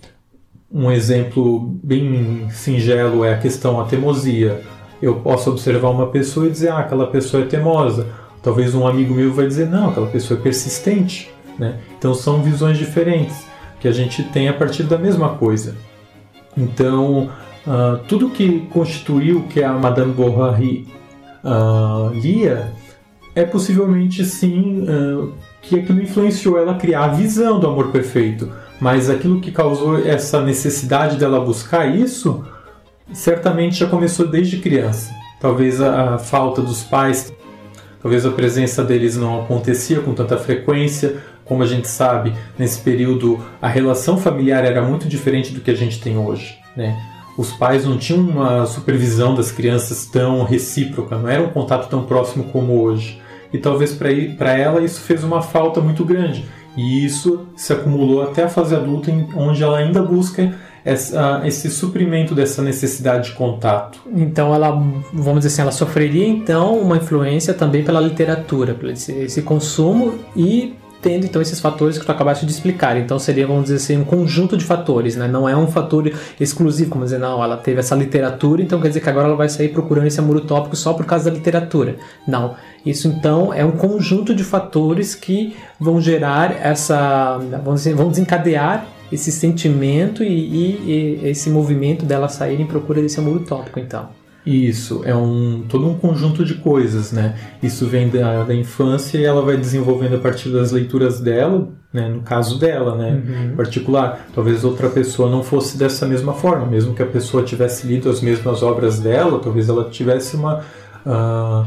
Um 0.72 0.90
exemplo 0.90 1.78
bem 1.82 2.48
singelo 2.50 3.24
é 3.24 3.34
a 3.34 3.38
questão 3.38 3.76
da 3.78 3.84
teimosia. 3.84 4.62
Eu 5.00 5.16
posso 5.16 5.50
observar 5.50 5.90
uma 5.90 6.06
pessoa 6.08 6.46
e 6.46 6.50
dizer, 6.50 6.68
ah, 6.68 6.78
aquela 6.78 7.06
pessoa 7.08 7.42
é 7.42 7.46
teimosa. 7.46 8.06
Talvez 8.42 8.74
um 8.74 8.86
amigo 8.86 9.14
meu 9.14 9.32
vai 9.32 9.46
dizer, 9.46 9.68
não, 9.68 9.90
aquela 9.90 10.06
pessoa 10.06 10.38
é 10.38 10.42
persistente. 10.42 11.30
Né? 11.58 11.78
Então 11.98 12.14
são 12.14 12.42
visões 12.42 12.78
diferentes 12.78 13.46
que 13.80 13.88
a 13.88 13.92
gente 13.92 14.22
tem 14.24 14.48
a 14.48 14.52
partir 14.52 14.84
da 14.84 14.98
mesma 14.98 15.30
coisa. 15.30 15.76
Então, 16.56 17.30
uh, 17.66 17.98
tudo 18.08 18.30
que 18.30 18.60
constituiu 18.70 19.44
que 19.48 19.62
a 19.62 19.72
Madame 19.72 20.12
Bovary 20.12 20.86
uh, 21.44 22.08
lia 22.14 22.72
é 23.34 23.44
possivelmente 23.44 24.24
sim 24.24 24.84
uh, 24.88 25.32
que 25.60 25.78
aquilo 25.78 26.00
influenciou 26.00 26.58
ela 26.58 26.72
a 26.72 26.76
criar 26.76 27.04
a 27.04 27.08
visão 27.08 27.60
do 27.60 27.66
amor 27.66 27.90
perfeito. 27.92 28.50
Mas 28.80 29.10
aquilo 29.10 29.40
que 29.40 29.50
causou 29.50 29.98
essa 29.98 30.40
necessidade 30.42 31.16
dela 31.16 31.40
buscar 31.40 31.86
isso, 31.86 32.44
certamente 33.12 33.76
já 33.76 33.86
começou 33.86 34.26
desde 34.26 34.58
criança. 34.58 35.10
Talvez 35.40 35.80
a, 35.80 36.14
a 36.14 36.18
falta 36.18 36.62
dos 36.62 36.82
pais, 36.82 37.32
talvez 38.02 38.24
a 38.24 38.30
presença 38.30 38.82
deles 38.84 39.16
não 39.16 39.42
acontecia 39.42 40.00
com 40.00 40.14
tanta 40.14 40.36
frequência, 40.36 41.16
como 41.46 41.62
a 41.62 41.66
gente 41.66 41.88
sabe, 41.88 42.34
nesse 42.58 42.80
período 42.80 43.38
a 43.62 43.68
relação 43.68 44.18
familiar 44.18 44.64
era 44.64 44.82
muito 44.82 45.08
diferente 45.08 45.52
do 45.52 45.60
que 45.60 45.70
a 45.70 45.76
gente 45.76 46.00
tem 46.00 46.18
hoje. 46.18 46.58
Né? 46.76 46.96
Os 47.36 47.52
pais 47.52 47.84
não 47.84 47.96
tinham 47.96 48.20
uma 48.20 48.66
supervisão 48.66 49.34
das 49.34 49.50
crianças 49.50 50.06
tão 50.06 50.42
recíproca, 50.42 51.16
não 51.16 51.28
era 51.28 51.42
um 51.42 51.50
contato 51.50 51.88
tão 51.88 52.04
próximo 52.04 52.44
como 52.44 52.82
hoje. 52.82 53.20
E 53.52 53.58
talvez 53.58 53.94
para 53.94 54.52
ela 54.52 54.82
isso 54.82 55.00
fez 55.00 55.22
uma 55.22 55.40
falta 55.40 55.80
muito 55.80 56.04
grande. 56.04 56.44
E 56.76 57.04
isso 57.04 57.46
se 57.56 57.72
acumulou 57.72 58.22
até 58.22 58.44
a 58.44 58.48
fase 58.48 58.74
adulta, 58.74 59.10
onde 59.34 59.62
ela 59.62 59.78
ainda 59.78 60.02
busca 60.02 60.54
essa, 60.84 61.42
esse 61.44 61.70
suprimento 61.70 62.34
dessa 62.34 62.62
necessidade 62.62 63.30
de 63.30 63.36
contato. 63.36 63.98
Então 64.14 64.54
ela, 64.54 64.70
vamos 65.12 65.40
dizer 65.40 65.48
assim, 65.48 65.62
ela 65.62 65.72
sofreria 65.72 66.26
então 66.26 66.78
uma 66.78 66.96
influência 66.96 67.52
também 67.54 67.82
pela 67.82 68.00
literatura, 68.00 68.74
pelo 68.74 68.92
esse, 68.92 69.12
esse 69.12 69.42
consumo 69.42 70.14
e 70.36 70.74
tendo 71.00 71.24
então 71.24 71.40
esses 71.40 71.60
fatores 71.60 71.98
que 71.98 72.04
tu 72.04 72.12
acabaste 72.12 72.44
de 72.46 72.52
explicar. 72.52 72.96
Então 72.96 73.18
seria, 73.18 73.46
vamos 73.46 73.64
dizer 73.64 73.76
assim, 73.76 73.96
um 73.98 74.04
conjunto 74.04 74.56
de 74.56 74.64
fatores, 74.64 75.16
né? 75.16 75.28
Não 75.28 75.48
é 75.48 75.56
um 75.56 75.66
fator 75.66 76.10
exclusivo, 76.40 76.90
como 76.90 77.04
dizer, 77.04 77.18
não, 77.18 77.42
ela 77.42 77.56
teve 77.56 77.80
essa 77.80 77.94
literatura, 77.94 78.62
então 78.62 78.80
quer 78.80 78.88
dizer 78.88 79.00
que 79.00 79.08
agora 79.08 79.28
ela 79.28 79.36
vai 79.36 79.48
sair 79.48 79.68
procurando 79.68 80.06
esse 80.06 80.20
amor 80.20 80.36
utópico 80.36 80.76
só 80.76 80.92
por 80.92 81.06
causa 81.06 81.30
da 81.30 81.36
literatura. 81.36 81.96
Não. 82.26 82.54
Isso 82.84 83.08
então 83.08 83.52
é 83.52 83.64
um 83.64 83.72
conjunto 83.72 84.34
de 84.34 84.44
fatores 84.44 85.14
que 85.14 85.56
vão 85.78 86.00
gerar 86.00 86.56
essa, 86.64 87.38
vamos 87.64 87.80
dizer, 87.80 87.94
vão 87.94 88.08
desencadear 88.08 88.86
esse 89.10 89.30
sentimento 89.30 90.22
e, 90.22 90.28
e, 90.28 91.22
e 91.24 91.28
esse 91.28 91.50
movimento 91.50 92.04
dela 92.04 92.28
sair 92.28 92.60
em 92.60 92.66
procura 92.66 93.00
desse 93.00 93.18
amor 93.18 93.36
utópico, 93.36 93.78
então. 93.78 94.08
Isso, 94.46 95.02
é 95.04 95.12
um 95.12 95.64
todo 95.68 95.88
um 95.88 95.94
conjunto 95.94 96.44
de 96.44 96.54
coisas, 96.54 97.10
né? 97.10 97.34
Isso 97.60 97.84
vem 97.86 98.08
da, 98.08 98.44
da 98.44 98.54
infância 98.54 99.18
e 99.18 99.24
ela 99.24 99.42
vai 99.42 99.56
desenvolvendo 99.56 100.14
a 100.14 100.18
partir 100.20 100.50
das 100.50 100.70
leituras 100.70 101.18
dela, 101.18 101.68
né? 101.92 102.08
No 102.08 102.20
caso 102.20 102.56
dela, 102.56 102.94
né? 102.94 103.10
Uhum. 103.26 103.52
Em 103.52 103.56
particular, 103.56 104.28
talvez 104.32 104.62
outra 104.62 104.88
pessoa 104.88 105.28
não 105.28 105.42
fosse 105.42 105.76
dessa 105.76 106.06
mesma 106.06 106.32
forma, 106.32 106.64
mesmo 106.64 106.94
que 106.94 107.02
a 107.02 107.06
pessoa 107.06 107.42
tivesse 107.42 107.88
lido 107.88 108.08
as 108.08 108.20
mesmas 108.20 108.62
obras 108.62 109.00
dela, 109.00 109.40
talvez 109.40 109.68
ela 109.68 109.90
tivesse 109.90 110.36
uma, 110.36 110.60
uh, 111.04 111.66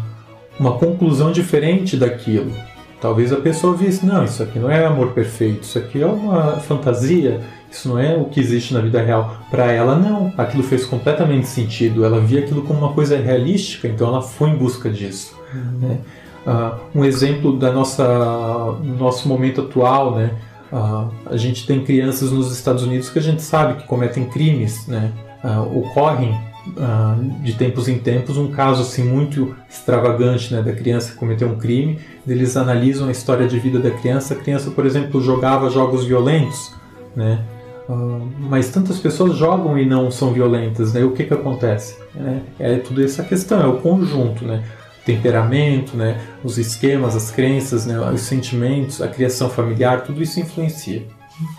uma 0.58 0.72
conclusão 0.78 1.34
diferente 1.34 1.98
daquilo. 1.98 2.54
Talvez 3.02 3.34
a 3.34 3.38
pessoa 3.38 3.76
visse, 3.76 4.06
não, 4.06 4.24
isso 4.24 4.42
aqui 4.42 4.58
não 4.58 4.72
é 4.72 4.86
amor 4.86 5.12
perfeito, 5.12 5.64
isso 5.64 5.78
aqui 5.78 6.02
é 6.02 6.06
uma 6.06 6.62
fantasia, 6.62 7.42
isso 7.72 7.88
não 7.90 8.00
é 8.00 8.16
o 8.16 8.26
que 8.26 8.40
existe 8.40 8.74
na 8.74 8.82
vida 8.82 9.02
real. 9.02 9.38
Para 9.50 9.72
ela, 9.72 9.96
não. 9.96 10.34
Aquilo 10.38 10.64
fez 10.64 10.86
completamente 10.86 11.48
sentido. 11.48 12.04
Ela 12.04 12.20
via 12.20 12.40
aquilo 12.40 12.64
como 12.64 12.80
uma 12.80 12.94
coisa 12.94 13.18
realística, 13.18 13.88
então 13.88 14.08
ela 14.08 14.22
foi 14.22 14.50
em 14.50 14.56
busca 14.56 14.90
disso. 14.90 15.36
Uhum. 15.54 15.88
Né? 15.88 15.98
Uh, 16.46 17.00
um 17.00 17.06
exemplo 17.06 17.58
da 17.58 17.72
nossa 17.72 18.78
nosso 18.98 19.28
momento 19.28 19.62
atual, 19.62 20.16
né? 20.16 20.32
Uh, 20.72 21.10
a 21.26 21.38
gente 21.38 21.66
tem 21.68 21.84
crianças 21.84 22.32
nos 22.32 22.52
Estados 22.52 22.84
Unidos 22.84 23.10
que 23.10 23.20
a 23.20 23.22
gente 23.22 23.42
sabe 23.42 23.82
que 23.82 23.88
cometem 23.88 24.26
crimes, 24.26 24.88
né? 24.88 25.12
Uh, 25.44 25.80
ocorrem 25.80 26.50
de 27.42 27.54
tempos 27.54 27.88
em 27.88 27.98
tempos 27.98 28.38
um 28.38 28.52
caso 28.52 28.84
assim 28.84 29.04
muito 29.04 29.56
extravagante, 29.68 30.54
né? 30.54 30.62
Da 30.62 30.72
criança 30.72 31.12
que 31.12 31.18
cometeu 31.18 31.48
um 31.48 31.58
crime, 31.58 32.00
eles 32.28 32.56
analisam 32.56 33.08
a 33.08 33.12
história 33.12 33.48
de 33.48 33.58
vida 33.60 33.80
da 33.80 33.90
criança. 33.90 34.34
A 34.34 34.38
criança, 34.38 34.70
por 34.72 34.86
exemplo, 34.86 35.22
jogava 35.22 35.70
jogos 35.70 36.06
violentos, 36.06 36.74
né? 37.16 37.44
Mas 38.40 38.70
tantas 38.70 39.00
pessoas 39.00 39.36
jogam 39.36 39.78
e 39.78 39.86
não 39.86 40.12
são 40.12 40.32
violentas, 40.32 40.94
né? 40.94 41.04
O 41.04 41.12
que 41.12 41.24
que 41.24 41.34
acontece? 41.34 41.98
É, 42.60 42.74
é 42.74 42.78
tudo 42.78 43.04
essa 43.04 43.24
questão, 43.24 43.62
é 43.62 43.68
o 43.68 43.78
conjunto, 43.78 44.46
né? 44.46 44.64
temperamento, 45.06 45.98
né, 45.98 46.22
os 46.44 46.60
esquemas, 46.60 47.16
as 47.16 47.32
crenças, 47.32 47.86
né, 47.88 48.00
os 48.12 48.22
sentimentos, 48.22 49.02
a 49.02 49.08
criação 49.08 49.50
familiar, 49.50 50.04
tudo 50.04 50.22
isso 50.22 50.40
influencia. 50.40 51.04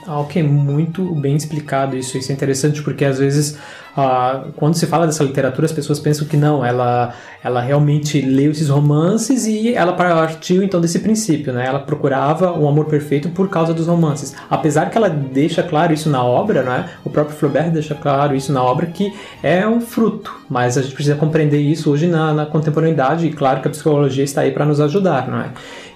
Ah, 0.06 0.20
ok, 0.20 0.42
muito 0.42 1.02
bem 1.14 1.34
explicado 1.34 1.96
isso. 1.96 2.16
Isso 2.18 2.30
é 2.30 2.34
interessante 2.34 2.82
porque 2.82 3.04
às 3.04 3.18
vezes 3.18 3.58
ah, 3.96 4.44
quando 4.56 4.74
se 4.74 4.86
fala 4.86 5.06
dessa 5.06 5.24
literatura, 5.24 5.66
as 5.66 5.72
pessoas 5.72 5.98
pensam 5.98 6.26
que 6.26 6.36
não, 6.36 6.64
ela, 6.64 7.14
ela 7.42 7.60
realmente 7.60 8.20
leu 8.20 8.50
esses 8.50 8.68
romances 8.68 9.46
e 9.46 9.74
ela 9.74 9.92
partiu 9.92 10.62
então 10.62 10.80
desse 10.80 11.00
princípio, 11.00 11.52
né? 11.52 11.66
Ela 11.66 11.80
procurava 11.80 12.52
o 12.52 12.68
amor 12.68 12.86
perfeito 12.86 13.28
por 13.30 13.48
causa 13.48 13.74
dos 13.74 13.86
romances. 13.86 14.34
Apesar 14.48 14.90
que 14.90 14.96
ela 14.96 15.08
deixa 15.08 15.62
claro 15.62 15.92
isso 15.92 16.08
na 16.08 16.22
obra, 16.22 16.62
né? 16.62 16.90
O 17.04 17.10
próprio 17.10 17.36
Flaubert 17.36 17.70
deixa 17.70 17.94
claro 17.94 18.34
isso 18.34 18.52
na 18.52 18.62
obra 18.62 18.86
que 18.86 19.12
é 19.42 19.66
um 19.66 19.80
fruto, 19.80 20.34
mas 20.48 20.78
a 20.78 20.82
gente 20.82 20.94
precisa 20.94 21.16
compreender 21.16 21.60
isso 21.60 21.90
hoje 21.90 22.06
na, 22.06 22.32
na 22.32 22.46
contemporaneidade 22.46 23.26
e 23.26 23.32
claro 23.32 23.60
que 23.60 23.68
a 23.68 23.70
psicologia 23.70 24.24
está 24.24 24.42
aí 24.42 24.52
para 24.52 24.64
nos 24.64 24.80
ajudar, 24.80 25.28
não 25.28 25.40
é? 25.40 25.50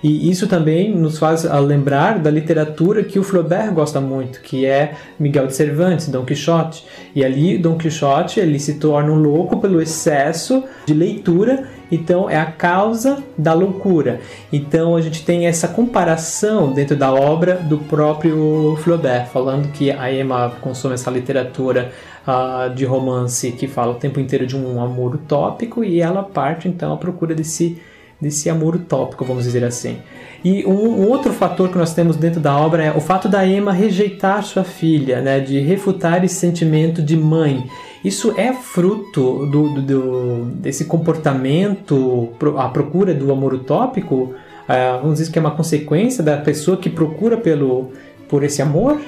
E 0.04 0.30
isso 0.30 0.46
também 0.46 0.94
nos 0.94 1.18
faz 1.18 1.44
lembrar 1.44 2.18
da 2.18 2.30
literatura 2.30 3.02
que 3.02 3.18
o 3.18 3.23
Flaubert 3.23 3.73
gosta 3.73 4.02
muito, 4.02 4.42
que 4.42 4.66
é 4.66 4.92
Miguel 5.18 5.46
de 5.46 5.54
Cervantes, 5.54 6.08
Dom 6.08 6.26
Quixote. 6.26 6.84
E 7.14 7.25
ali 7.25 7.56
Dom 7.56 7.78
Quixote 7.78 8.38
ele 8.38 8.58
se 8.58 8.75
torna 8.75 9.11
um 9.11 9.14
louco 9.14 9.58
pelo 9.62 9.80
excesso 9.80 10.62
de 10.84 10.92
leitura, 10.92 11.70
então 11.90 12.28
é 12.28 12.38
a 12.38 12.44
causa 12.44 13.25
da 13.38 13.54
loucura. 13.54 14.20
Então 14.52 14.94
a 14.94 15.00
gente 15.00 15.25
tem 15.25 15.46
essa 15.46 15.68
comparação 15.68 16.70
dentro 16.70 16.96
da 16.96 17.11
obra 17.11 17.54
do 17.54 17.78
próprio 17.78 18.76
Flaubert, 18.84 19.28
falando 19.28 19.73
que 19.73 19.90
a 19.90 20.12
Emma 20.12 20.52
consome 20.61 20.92
essa 20.92 21.11
literatura 21.11 21.92
uh, 22.28 22.68
de 22.75 22.84
romance 22.84 23.52
que 23.52 23.66
fala 23.66 23.92
o 23.92 23.96
tempo 23.96 24.20
inteiro 24.20 24.46
de 24.46 24.54
um 24.54 24.82
amor 24.82 25.14
utópico 25.14 25.82
e 25.82 26.02
ela 26.02 26.23
parte 26.23 26.68
então 26.68 26.92
à 26.92 26.96
procura 26.99 27.34
desse 27.34 27.80
desse 28.21 28.49
amor 28.49 28.76
utópico, 28.76 29.25
vamos 29.25 29.44
dizer 29.44 29.64
assim. 29.64 29.99
E 30.44 30.64
um, 30.66 31.09
outro 31.09 31.33
fator 31.33 31.71
que 31.71 31.78
nós 31.78 31.94
temos 31.94 32.16
dentro 32.16 32.38
da 32.38 32.54
obra 32.54 32.85
é 32.85 32.92
o 32.92 33.00
fato 33.00 33.28
da 33.28 33.47
Emma 33.47 33.73
rejeitar 33.73 34.42
sua 34.42 34.62
filha, 34.62 35.23
né, 35.23 35.40
de 35.40 35.59
refutar 35.59 36.23
esse 36.23 36.35
sentimento 36.35 37.02
de 37.02 37.16
mãe. 37.16 37.64
Isso 38.04 38.35
é 38.37 38.52
fruto 38.52 39.47
do, 39.47 39.80
do, 39.80 40.44
desse 40.56 40.85
comportamento, 40.85 42.28
a 42.59 42.68
procura 42.68 43.14
do 43.14 43.33
amor 43.33 43.54
utópico? 43.54 44.35
Uh, 44.64 45.00
vamos 45.00 45.18
dizer 45.18 45.33
que 45.33 45.38
é 45.38 45.40
uma 45.40 45.50
consequência 45.50 46.23
da 46.23 46.37
pessoa 46.37 46.76
que 46.76 46.90
procura 46.90 47.38
pelo, 47.38 47.92
por 48.28 48.44
esse 48.44 48.61
amor? 48.61 49.00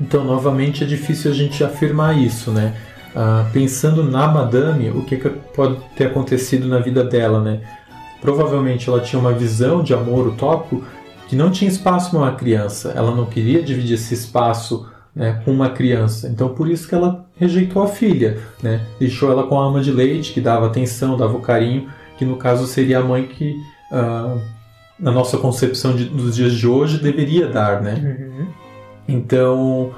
Então, 0.00 0.24
novamente, 0.24 0.84
é 0.84 0.86
difícil 0.86 1.32
a 1.32 1.34
gente 1.34 1.64
afirmar 1.64 2.16
isso, 2.16 2.52
né? 2.52 2.74
Uh, 3.14 3.50
pensando 3.52 4.04
na 4.04 4.26
Madame, 4.28 4.90
o 4.90 5.02
que, 5.02 5.16
que 5.16 5.28
pode 5.28 5.76
ter 5.96 6.06
acontecido 6.06 6.66
na 6.68 6.78
vida 6.78 7.04
dela, 7.04 7.40
né? 7.40 7.60
Provavelmente 8.22 8.88
ela 8.88 9.00
tinha 9.00 9.20
uma 9.20 9.32
visão 9.32 9.82
de 9.82 9.92
amor 9.92 10.28
utópico 10.28 10.82
que 11.28 11.36
não 11.36 11.50
tinha 11.50 11.68
espaço 11.68 12.10
para 12.10 12.18
uma 12.20 12.32
criança. 12.32 12.92
Ela 12.96 13.14
não 13.14 13.26
queria 13.26 13.62
dividir 13.62 13.94
esse 13.94 14.14
espaço 14.14 14.86
né, 15.14 15.42
com 15.44 15.50
uma 15.50 15.70
criança. 15.70 16.28
Então 16.28 16.50
por 16.50 16.70
isso 16.70 16.88
que 16.88 16.94
ela 16.94 17.26
rejeitou 17.36 17.82
a 17.82 17.88
filha, 17.88 18.38
né? 18.62 18.80
Deixou 18.98 19.30
ela 19.30 19.42
com 19.42 19.60
a 19.60 19.66
ama 19.66 19.80
de 19.80 19.90
leite 19.90 20.32
que 20.32 20.40
dava 20.40 20.66
atenção, 20.66 21.16
dava 21.16 21.36
o 21.36 21.40
carinho, 21.40 21.88
que 22.16 22.24
no 22.24 22.36
caso 22.36 22.66
seria 22.66 23.00
a 23.00 23.02
mãe 23.02 23.26
que 23.26 23.56
uh, 23.90 24.40
na 24.98 25.10
nossa 25.10 25.36
concepção 25.36 25.96
de, 25.96 26.04
dos 26.04 26.36
dias 26.36 26.52
de 26.52 26.66
hoje 26.66 26.98
deveria 26.98 27.48
dar, 27.48 27.82
né? 27.82 28.16
Uhum. 28.20 28.46
Então 29.08 29.90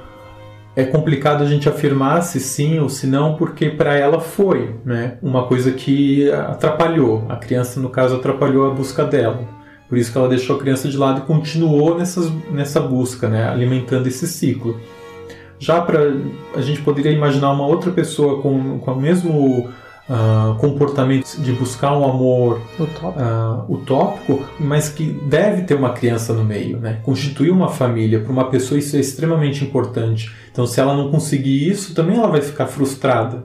é 0.77 0.85
complicado 0.85 1.43
a 1.43 1.47
gente 1.47 1.69
afirmar 1.69 2.23
se 2.23 2.41
sim 2.41 2.81
ou 2.81 2.89
se 2.89 3.07
não, 3.07 3.37
porque 3.37 3.71
para 3.71 3.97
ela 3.97 4.21
foi 4.21 4.75
né, 4.85 5.19
uma 5.23 5.47
coisa 5.47 5.71
que 5.71 6.31
atrapalhou. 6.31 7.25
A 7.29 7.37
criança, 7.37 7.79
no 7.79 7.89
caso, 7.89 8.17
atrapalhou 8.17 8.71
a 8.71 8.75
busca 8.75 9.05
dela. 9.05 9.47
Por 9.89 9.99
isso 9.99 10.11
que 10.11 10.19
ela 10.19 10.29
deixou 10.29 10.57
a 10.57 10.59
criança 10.59 10.89
de 10.89 10.97
lado 10.97 11.21
e 11.21 11.23
continuou 11.23 11.97
nessas, 11.97 12.31
nessa 12.51 12.81
busca, 12.81 13.29
né, 13.29 13.49
alimentando 13.49 14.07
esse 14.09 14.27
ciclo. 14.27 14.81
Já 15.59 15.81
para 15.81 16.01
a 16.57 16.61
gente 16.61 16.83
poderia 16.83 17.13
imaginar 17.13 17.53
uma 17.53 17.67
outra 17.67 17.93
pessoa 17.93 18.43
com, 18.43 18.79
com 18.81 18.93
o 18.93 19.01
mesmo 19.01 19.69
uh, 20.09 20.55
comportamento 20.57 21.37
de 21.40 21.53
buscar 21.53 21.97
um 21.97 22.05
amor 22.05 22.61
utópico. 22.79 23.09
Uh, 23.09 23.73
utópico, 23.73 24.45
mas 24.59 24.88
que 24.88 25.05
deve 25.05 25.62
ter 25.62 25.75
uma 25.75 25.93
criança 25.93 26.33
no 26.33 26.45
meio, 26.45 26.79
né? 26.79 27.01
Constituir 27.03 27.51
uma 27.51 27.69
família 27.69 28.21
para 28.21 28.33
uma 28.33 28.51
pessoa 28.51 28.79
isso 28.79 28.97
é 28.97 29.01
extremamente 29.01 29.64
importante. 29.64 30.35
Então, 30.51 30.67
se 30.67 30.81
ela 30.81 30.97
não 30.97 31.11
conseguir 31.11 31.69
isso, 31.69 31.95
também 31.95 32.17
ela 32.17 32.29
vai 32.29 32.40
ficar 32.40 32.67
frustrada, 32.67 33.45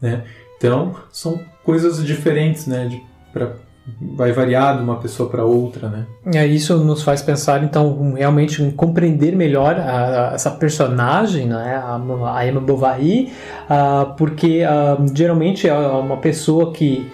né? 0.00 0.24
Então, 0.56 0.94
são 1.10 1.40
coisas 1.64 2.04
diferentes, 2.04 2.66
né? 2.66 2.86
De, 2.86 3.02
pra, 3.32 3.52
vai 4.00 4.32
variar 4.32 4.76
de 4.76 4.82
uma 4.82 4.96
pessoa 4.96 5.28
para 5.28 5.44
outra, 5.44 5.88
né? 5.88 6.06
É, 6.34 6.46
isso 6.46 6.76
nos 6.78 7.02
faz 7.02 7.22
pensar, 7.22 7.64
então, 7.64 8.14
realmente 8.14 8.62
em 8.62 8.70
compreender 8.70 9.34
melhor 9.34 9.76
a, 9.76 10.30
a, 10.30 10.34
essa 10.34 10.50
personagem, 10.50 11.46
né? 11.46 11.76
a, 11.76 12.00
a 12.34 12.46
Emma 12.46 12.60
Bovary, 12.60 13.32
uh, 13.68 14.14
porque 14.16 14.62
uh, 14.62 15.16
geralmente 15.16 15.68
é 15.68 15.74
uma 15.74 16.18
pessoa 16.18 16.72
que 16.72 17.10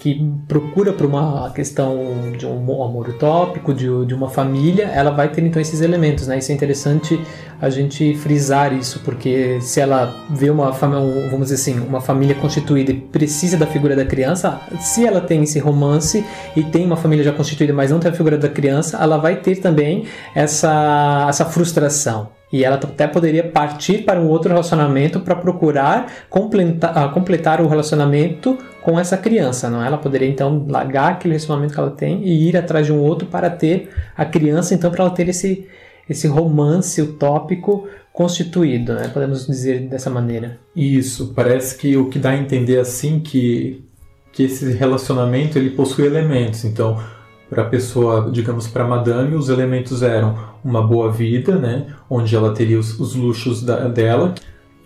que 0.00 0.26
procura 0.48 0.92
por 0.94 1.04
uma 1.04 1.50
questão 1.50 2.32
de 2.36 2.46
um 2.46 2.82
amor 2.82 3.10
utópico, 3.10 3.74
de, 3.74 3.86
de 4.06 4.14
uma 4.14 4.30
família, 4.30 4.84
ela 4.84 5.10
vai 5.10 5.28
ter 5.28 5.44
então 5.44 5.60
esses 5.60 5.82
elementos, 5.82 6.26
né? 6.26 6.38
Isso 6.38 6.50
é 6.50 6.54
interessante 6.54 7.20
a 7.60 7.68
gente 7.68 8.14
frisar 8.16 8.72
isso, 8.72 9.00
porque 9.04 9.60
se 9.60 9.78
ela 9.78 10.24
vê 10.30 10.48
uma 10.48 10.70
vamos 10.70 11.50
dizer 11.50 11.56
assim, 11.56 11.78
uma 11.80 12.00
família 12.00 12.34
constituída 12.34 12.90
e 12.90 12.94
precisa 12.94 13.58
da 13.58 13.66
figura 13.66 13.94
da 13.94 14.04
criança, 14.04 14.58
se 14.80 15.06
ela 15.06 15.20
tem 15.20 15.42
esse 15.42 15.58
romance 15.58 16.24
e 16.56 16.64
tem 16.64 16.86
uma 16.86 16.96
família 16.96 17.22
já 17.22 17.32
constituída, 17.32 17.74
mas 17.74 17.90
não 17.90 18.00
tem 18.00 18.10
a 18.10 18.14
figura 18.14 18.38
da 18.38 18.48
criança, 18.48 18.96
ela 18.96 19.18
vai 19.18 19.36
ter 19.36 19.56
também 19.56 20.06
essa, 20.34 21.26
essa 21.28 21.44
frustração. 21.44 22.40
E 22.52 22.64
ela 22.64 22.76
até 22.76 23.06
poderia 23.06 23.44
partir 23.44 24.02
para 24.04 24.20
um 24.20 24.26
outro 24.26 24.50
relacionamento 24.50 25.20
para 25.20 25.36
procurar 25.36 26.10
completar, 26.28 26.98
ah, 26.98 27.08
completar 27.08 27.60
o 27.60 27.68
relacionamento 27.68 28.58
com 28.82 28.98
essa 28.98 29.16
criança, 29.16 29.68
não? 29.68 29.82
É? 29.82 29.86
Ela 29.86 29.98
poderia 29.98 30.28
então 30.28 30.66
largar 30.68 31.12
aquele 31.12 31.34
relacionamento 31.34 31.74
que 31.74 31.80
ela 31.80 31.90
tem 31.90 32.22
e 32.24 32.48
ir 32.48 32.56
atrás 32.56 32.86
de 32.86 32.92
um 32.92 32.98
outro 32.98 33.26
para 33.28 33.50
ter 33.50 33.90
a 34.16 34.24
criança, 34.24 34.74
então 34.74 34.90
para 34.90 35.04
ela 35.04 35.14
ter 35.14 35.28
esse 35.28 35.66
esse 36.08 36.26
romance 36.26 37.00
utópico 37.00 37.86
constituído, 38.12 38.94
né? 38.94 39.08
Podemos 39.08 39.46
dizer 39.46 39.88
dessa 39.88 40.10
maneira. 40.10 40.58
Isso, 40.74 41.32
parece 41.36 41.76
que 41.76 41.96
o 41.96 42.08
que 42.08 42.18
dá 42.18 42.30
a 42.30 42.36
entender 42.36 42.80
assim 42.80 43.20
que 43.20 43.84
que 44.32 44.44
esse 44.44 44.72
relacionamento 44.72 45.58
ele 45.58 45.70
possui 45.70 46.06
elementos. 46.06 46.64
Então, 46.64 47.00
para 47.48 47.62
a 47.62 47.66
pessoa, 47.66 48.30
digamos, 48.30 48.68
para 48.68 48.84
a 48.84 48.88
madame, 48.88 49.34
os 49.34 49.48
elementos 49.48 50.02
eram 50.02 50.38
uma 50.64 50.86
boa 50.86 51.10
vida, 51.10 51.56
né, 51.56 51.86
onde 52.08 52.34
ela 52.36 52.54
teria 52.54 52.78
os, 52.78 52.98
os 53.00 53.14
luxos 53.14 53.62
da, 53.62 53.88
dela, 53.88 54.34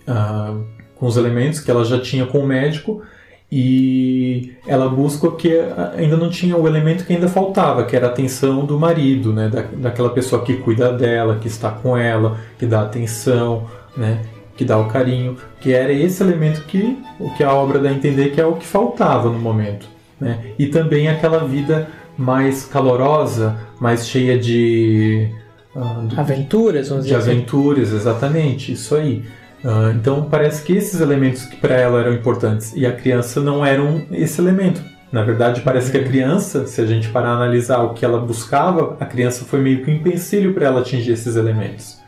uh, 0.08 0.64
com 0.94 1.06
os 1.06 1.16
elementos 1.16 1.60
que 1.60 1.70
ela 1.70 1.84
já 1.84 2.00
tinha 2.00 2.24
com 2.24 2.38
o 2.38 2.46
médico, 2.46 3.02
e 3.50 4.52
ela 4.66 4.88
busca 4.88 5.28
o 5.28 5.32
que 5.32 5.52
ainda 5.96 6.16
não 6.16 6.28
tinha 6.28 6.56
o 6.56 6.66
elemento 6.66 7.04
que 7.04 7.12
ainda 7.12 7.28
faltava, 7.28 7.84
que 7.84 7.94
era 7.94 8.08
a 8.08 8.10
atenção 8.10 8.64
do 8.64 8.78
marido, 8.78 9.32
né, 9.32 9.48
da, 9.48 9.62
daquela 9.62 10.10
pessoa 10.10 10.42
que 10.42 10.54
cuida 10.56 10.92
dela, 10.92 11.38
que 11.40 11.46
está 11.46 11.70
com 11.70 11.96
ela, 11.96 12.38
que 12.58 12.66
dá 12.66 12.82
atenção, 12.82 13.64
né, 13.96 14.20
que 14.56 14.64
dá 14.64 14.78
o 14.78 14.88
carinho, 14.88 15.36
que 15.60 15.72
era 15.72 15.92
esse 15.92 16.22
elemento 16.22 16.62
que 16.62 16.98
o 17.20 17.30
que 17.34 17.44
a 17.44 17.52
obra 17.52 17.78
dá 17.78 17.90
a 17.90 17.92
entender 17.92 18.30
que 18.30 18.40
é 18.40 18.46
o 18.46 18.54
que 18.54 18.66
faltava 18.66 19.28
no 19.28 19.38
momento, 19.38 19.86
né, 20.20 20.38
e 20.58 20.66
também 20.66 21.08
aquela 21.08 21.44
vida 21.46 21.88
mais 22.16 22.64
calorosa, 22.64 23.56
mais 23.80 24.08
cheia 24.08 24.38
de 24.38 25.28
uh, 25.74 26.08
aventuras, 26.20 26.88
vamos 26.88 27.04
de 27.04 27.10
dizer 27.10 27.22
assim. 27.22 27.38
aventuras, 27.38 27.92
exatamente, 27.92 28.72
isso 28.72 28.94
aí. 28.94 29.24
Uh, 29.64 29.96
então 29.96 30.28
parece 30.30 30.62
que 30.62 30.74
esses 30.74 31.00
elementos 31.00 31.46
que 31.46 31.56
para 31.56 31.74
ela 31.74 31.98
eram 31.98 32.12
importantes 32.12 32.74
e 32.76 32.84
a 32.84 32.92
criança 32.92 33.40
não 33.40 33.64
eram 33.64 34.02
esse 34.12 34.38
elemento. 34.38 34.82
Na 35.10 35.22
verdade, 35.22 35.62
parece 35.62 35.90
que 35.90 35.96
a 35.96 36.00
uhum. 36.00 36.06
criança, 36.06 36.66
se 36.66 36.80
a 36.82 36.86
gente 36.86 37.08
parar 37.08 37.30
a 37.30 37.36
analisar 37.36 37.78
o 37.82 37.94
que 37.94 38.04
ela 38.04 38.20
buscava, 38.20 38.96
a 39.00 39.06
criança 39.06 39.44
foi 39.44 39.60
meio 39.60 39.82
que 39.82 39.90
um 39.90 39.94
empecilho 39.94 40.52
para 40.52 40.66
ela 40.66 40.80
atingir 40.80 41.12
esses 41.12 41.34
elementos. 41.36 41.98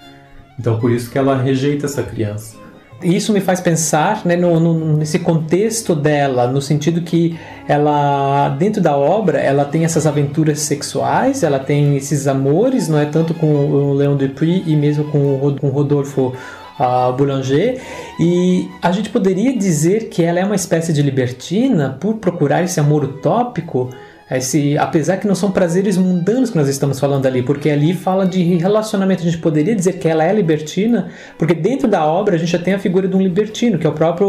Então 0.58 0.78
por 0.78 0.90
isso 0.90 1.10
que 1.10 1.16
ela 1.16 1.34
rejeita 1.34 1.86
essa 1.86 2.02
criança. 2.02 2.56
Isso 3.02 3.32
me 3.32 3.40
faz 3.40 3.60
pensar 3.60 4.24
né, 4.24 4.36
no, 4.36 4.58
no, 4.58 4.96
nesse 4.96 5.18
contexto 5.18 5.94
dela, 5.94 6.46
no 6.46 6.62
sentido 6.62 7.02
que 7.02 7.38
ela, 7.68 8.48
dentro 8.58 8.82
da 8.82 8.96
obra, 8.96 9.38
ela 9.38 9.66
tem 9.66 9.84
essas 9.84 10.06
aventuras 10.06 10.60
sexuais, 10.60 11.42
ela 11.42 11.58
tem 11.58 11.96
esses 11.96 12.26
amores, 12.26 12.88
não 12.88 12.98
é 12.98 13.04
tanto 13.04 13.34
com 13.34 13.46
o 13.46 13.94
Leon 13.94 14.16
Dupuy 14.16 14.62
e 14.66 14.74
mesmo 14.74 15.04
com 15.04 15.18
o 15.18 15.68
Rodolfo 15.68 16.34
uh, 16.78 17.12
Boulanger, 17.12 17.80
e 18.18 18.68
a 18.80 18.92
gente 18.92 19.10
poderia 19.10 19.56
dizer 19.56 20.08
que 20.08 20.22
ela 20.22 20.40
é 20.40 20.44
uma 20.44 20.56
espécie 20.56 20.92
de 20.92 21.02
libertina 21.02 21.96
por 22.00 22.14
procurar 22.16 22.62
esse 22.62 22.80
amor 22.80 23.04
utópico 23.04 23.90
esse, 24.28 24.76
apesar 24.76 25.18
que 25.18 25.26
não 25.26 25.36
são 25.36 25.52
prazeres 25.52 25.96
mundanos 25.96 26.50
que 26.50 26.56
nós 26.56 26.68
estamos 26.68 26.98
falando 26.98 27.26
ali, 27.26 27.42
porque 27.42 27.70
ali 27.70 27.94
fala 27.94 28.26
de 28.26 28.42
relacionamento. 28.56 29.22
A 29.22 29.24
gente 29.24 29.38
poderia 29.38 29.74
dizer 29.74 29.94
que 29.94 30.08
ela 30.08 30.24
é 30.24 30.32
libertina, 30.32 31.10
porque 31.38 31.54
dentro 31.54 31.86
da 31.86 32.04
obra 32.04 32.34
a 32.34 32.38
gente 32.38 32.50
já 32.50 32.58
tem 32.58 32.74
a 32.74 32.78
figura 32.78 33.06
de 33.06 33.14
um 33.14 33.20
libertino, 33.20 33.78
que 33.78 33.86
é 33.86 33.90
o 33.90 33.92
próprio 33.92 34.28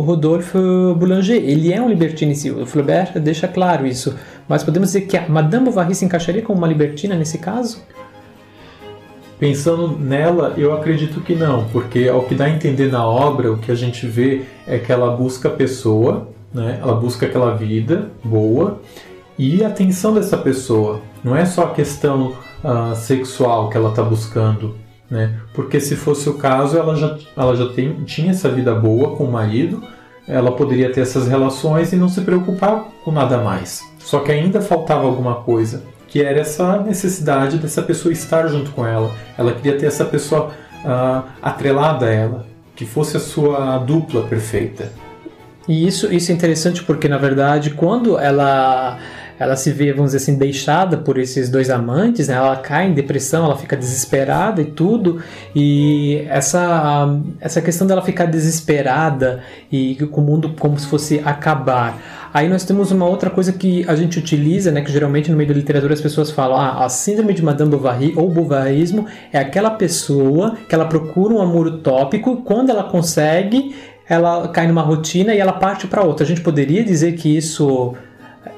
Rodolphe 0.00 0.58
Boulanger. 0.96 1.36
Ele 1.36 1.72
é 1.72 1.80
um 1.80 1.88
libertino 1.88 2.32
em 2.32 2.34
si. 2.34 2.50
O 2.50 2.66
Flaubert 2.66 3.20
deixa 3.20 3.46
claro 3.46 3.86
isso. 3.86 4.16
Mas 4.48 4.64
podemos 4.64 4.88
dizer 4.88 5.02
que 5.02 5.16
a 5.16 5.28
Madame 5.28 5.66
Bovary 5.66 5.94
se 5.94 6.04
encaixaria 6.04 6.42
como 6.42 6.58
uma 6.58 6.66
libertina 6.66 7.14
nesse 7.14 7.38
caso? 7.38 7.84
Pensando 9.40 9.98
nela, 9.98 10.52
eu 10.58 10.74
acredito 10.74 11.22
que 11.22 11.34
não, 11.34 11.64
porque 11.68 12.06
ao 12.06 12.24
que 12.24 12.34
dá 12.34 12.44
a 12.44 12.50
entender 12.50 12.92
na 12.92 13.06
obra, 13.06 13.50
o 13.50 13.56
que 13.56 13.72
a 13.72 13.74
gente 13.74 14.06
vê 14.06 14.42
é 14.66 14.78
que 14.78 14.92
ela 14.92 15.16
busca 15.16 15.48
a 15.48 15.50
pessoa, 15.50 16.28
né? 16.52 16.78
ela 16.80 16.94
busca 16.94 17.24
aquela 17.24 17.56
vida 17.56 18.10
boa 18.22 18.82
e 19.38 19.64
a 19.64 19.68
atenção 19.68 20.12
dessa 20.12 20.36
pessoa. 20.36 21.00
Não 21.24 21.34
é 21.34 21.46
só 21.46 21.64
a 21.64 21.70
questão 21.70 22.34
uh, 22.62 22.94
sexual 22.94 23.70
que 23.70 23.78
ela 23.78 23.88
está 23.88 24.02
buscando, 24.02 24.76
né? 25.10 25.40
Porque 25.54 25.80
se 25.80 25.96
fosse 25.96 26.28
o 26.28 26.34
caso, 26.34 26.76
ela 26.76 26.94
já, 26.94 27.16
ela 27.34 27.56
já 27.56 27.66
tem, 27.70 28.04
tinha 28.04 28.32
essa 28.32 28.50
vida 28.50 28.74
boa 28.74 29.16
com 29.16 29.24
o 29.24 29.32
marido, 29.32 29.82
ela 30.28 30.52
poderia 30.52 30.92
ter 30.92 31.00
essas 31.00 31.26
relações 31.26 31.94
e 31.94 31.96
não 31.96 32.10
se 32.10 32.20
preocupar 32.20 32.88
com 33.02 33.10
nada 33.10 33.38
mais. 33.38 33.82
Só 33.98 34.20
que 34.20 34.30
ainda 34.30 34.60
faltava 34.60 35.06
alguma 35.06 35.36
coisa, 35.36 35.82
que 36.10 36.20
era 36.22 36.40
essa 36.40 36.76
necessidade 36.82 37.56
dessa 37.56 37.80
pessoa 37.80 38.12
estar 38.12 38.48
junto 38.48 38.72
com 38.72 38.84
ela. 38.84 39.14
Ela 39.38 39.52
queria 39.52 39.78
ter 39.78 39.86
essa 39.86 40.04
pessoa 40.04 40.52
uh, 40.84 41.24
atrelada 41.40 42.06
a 42.06 42.10
ela, 42.10 42.46
que 42.74 42.84
fosse 42.84 43.16
a 43.16 43.20
sua 43.20 43.78
dupla 43.78 44.24
perfeita. 44.24 44.92
E 45.68 45.86
isso, 45.86 46.12
isso 46.12 46.32
é 46.32 46.34
interessante 46.34 46.82
porque, 46.82 47.06
na 47.06 47.16
verdade, 47.16 47.70
quando 47.70 48.18
ela 48.18 48.98
ela 49.40 49.56
se 49.56 49.72
vê, 49.72 49.90
vamos 49.90 50.12
dizer 50.12 50.18
assim, 50.18 50.36
deixada 50.36 50.98
por 50.98 51.16
esses 51.16 51.48
dois 51.48 51.70
amantes, 51.70 52.28
né? 52.28 52.34
ela 52.34 52.56
cai 52.56 52.88
em 52.88 52.92
depressão, 52.92 53.46
ela 53.46 53.56
fica 53.56 53.74
desesperada 53.74 54.60
e 54.60 54.66
tudo, 54.66 55.22
e 55.56 56.26
essa, 56.28 57.18
essa 57.40 57.62
questão 57.62 57.86
dela 57.86 58.02
ficar 58.02 58.26
desesperada 58.26 59.40
e 59.72 59.94
com 60.12 60.20
o 60.20 60.24
mundo 60.24 60.54
como 60.58 60.78
se 60.78 60.86
fosse 60.86 61.22
acabar. 61.24 61.98
Aí 62.34 62.50
nós 62.50 62.64
temos 62.64 62.92
uma 62.92 63.06
outra 63.06 63.30
coisa 63.30 63.50
que 63.50 63.82
a 63.88 63.96
gente 63.96 64.18
utiliza, 64.18 64.70
né, 64.70 64.82
que 64.82 64.92
geralmente 64.92 65.30
no 65.30 65.38
meio 65.38 65.48
da 65.48 65.54
literatura 65.54 65.94
as 65.94 66.02
pessoas 66.02 66.30
falam, 66.30 66.58
ah, 66.58 66.84
a 66.84 66.88
síndrome 66.90 67.32
de 67.32 67.42
Madame 67.42 67.70
Bovary 67.70 68.12
ou 68.16 68.28
bovarismo 68.28 69.06
é 69.32 69.38
aquela 69.38 69.70
pessoa 69.70 70.54
que 70.68 70.74
ela 70.74 70.84
procura 70.84 71.32
um 71.32 71.40
amor 71.40 71.66
utópico, 71.66 72.42
quando 72.42 72.68
ela 72.68 72.84
consegue, 72.84 73.74
ela 74.06 74.48
cai 74.48 74.68
numa 74.68 74.82
rotina 74.82 75.34
e 75.34 75.38
ela 75.38 75.54
parte 75.54 75.86
para 75.86 76.02
outra. 76.02 76.24
A 76.26 76.28
gente 76.28 76.42
poderia 76.42 76.84
dizer 76.84 77.14
que 77.14 77.34
isso 77.34 77.96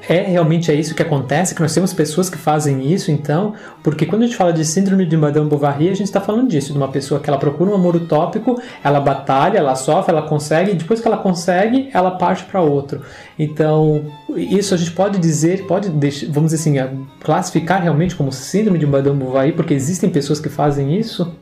é 0.07 0.21
realmente 0.21 0.71
é 0.71 0.75
isso 0.75 0.95
que 0.95 1.01
acontece, 1.01 1.53
que 1.53 1.61
nós 1.61 1.73
temos 1.73 1.93
pessoas 1.93 2.29
que 2.29 2.37
fazem 2.37 2.91
isso, 2.91 3.11
então, 3.11 3.53
porque 3.83 4.05
quando 4.05 4.23
a 4.23 4.25
gente 4.25 4.37
fala 4.37 4.53
de 4.53 4.63
síndrome 4.63 5.05
de 5.05 5.17
Madame 5.17 5.49
Bovary, 5.49 5.89
a 5.89 5.93
gente 5.93 6.07
está 6.07 6.21
falando 6.21 6.47
disso, 6.47 6.71
de 6.71 6.77
uma 6.77 6.87
pessoa 6.87 7.19
que 7.19 7.29
ela 7.29 7.37
procura 7.37 7.71
um 7.71 7.75
amor 7.75 7.95
utópico, 7.95 8.61
ela 8.81 9.01
batalha, 9.01 9.57
ela 9.57 9.75
sofre, 9.75 10.11
ela 10.11 10.21
consegue, 10.21 10.71
e 10.71 10.75
depois 10.75 11.01
que 11.01 11.07
ela 11.07 11.17
consegue, 11.17 11.89
ela 11.93 12.11
parte 12.11 12.45
para 12.45 12.61
outro. 12.61 13.01
Então, 13.37 14.05
isso 14.35 14.73
a 14.73 14.77
gente 14.77 14.91
pode 14.91 15.19
dizer, 15.19 15.65
pode 15.67 15.89
deixar, 15.89 16.27
vamos 16.29 16.51
dizer 16.51 16.79
assim, 16.79 16.97
classificar 17.19 17.81
realmente 17.81 18.15
como 18.15 18.31
síndrome 18.31 18.79
de 18.79 18.85
Madame 18.85 19.19
Bovary, 19.19 19.51
porque 19.51 19.73
existem 19.73 20.09
pessoas 20.09 20.39
que 20.39 20.47
fazem 20.47 20.97
isso? 20.97 21.35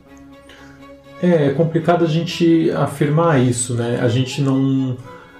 É, 1.22 1.46
é 1.46 1.50
complicado 1.50 2.04
a 2.04 2.08
gente 2.08 2.72
afirmar 2.72 3.40
isso, 3.40 3.74
né? 3.74 4.00
A 4.02 4.08
gente 4.08 4.42
não 4.42 4.96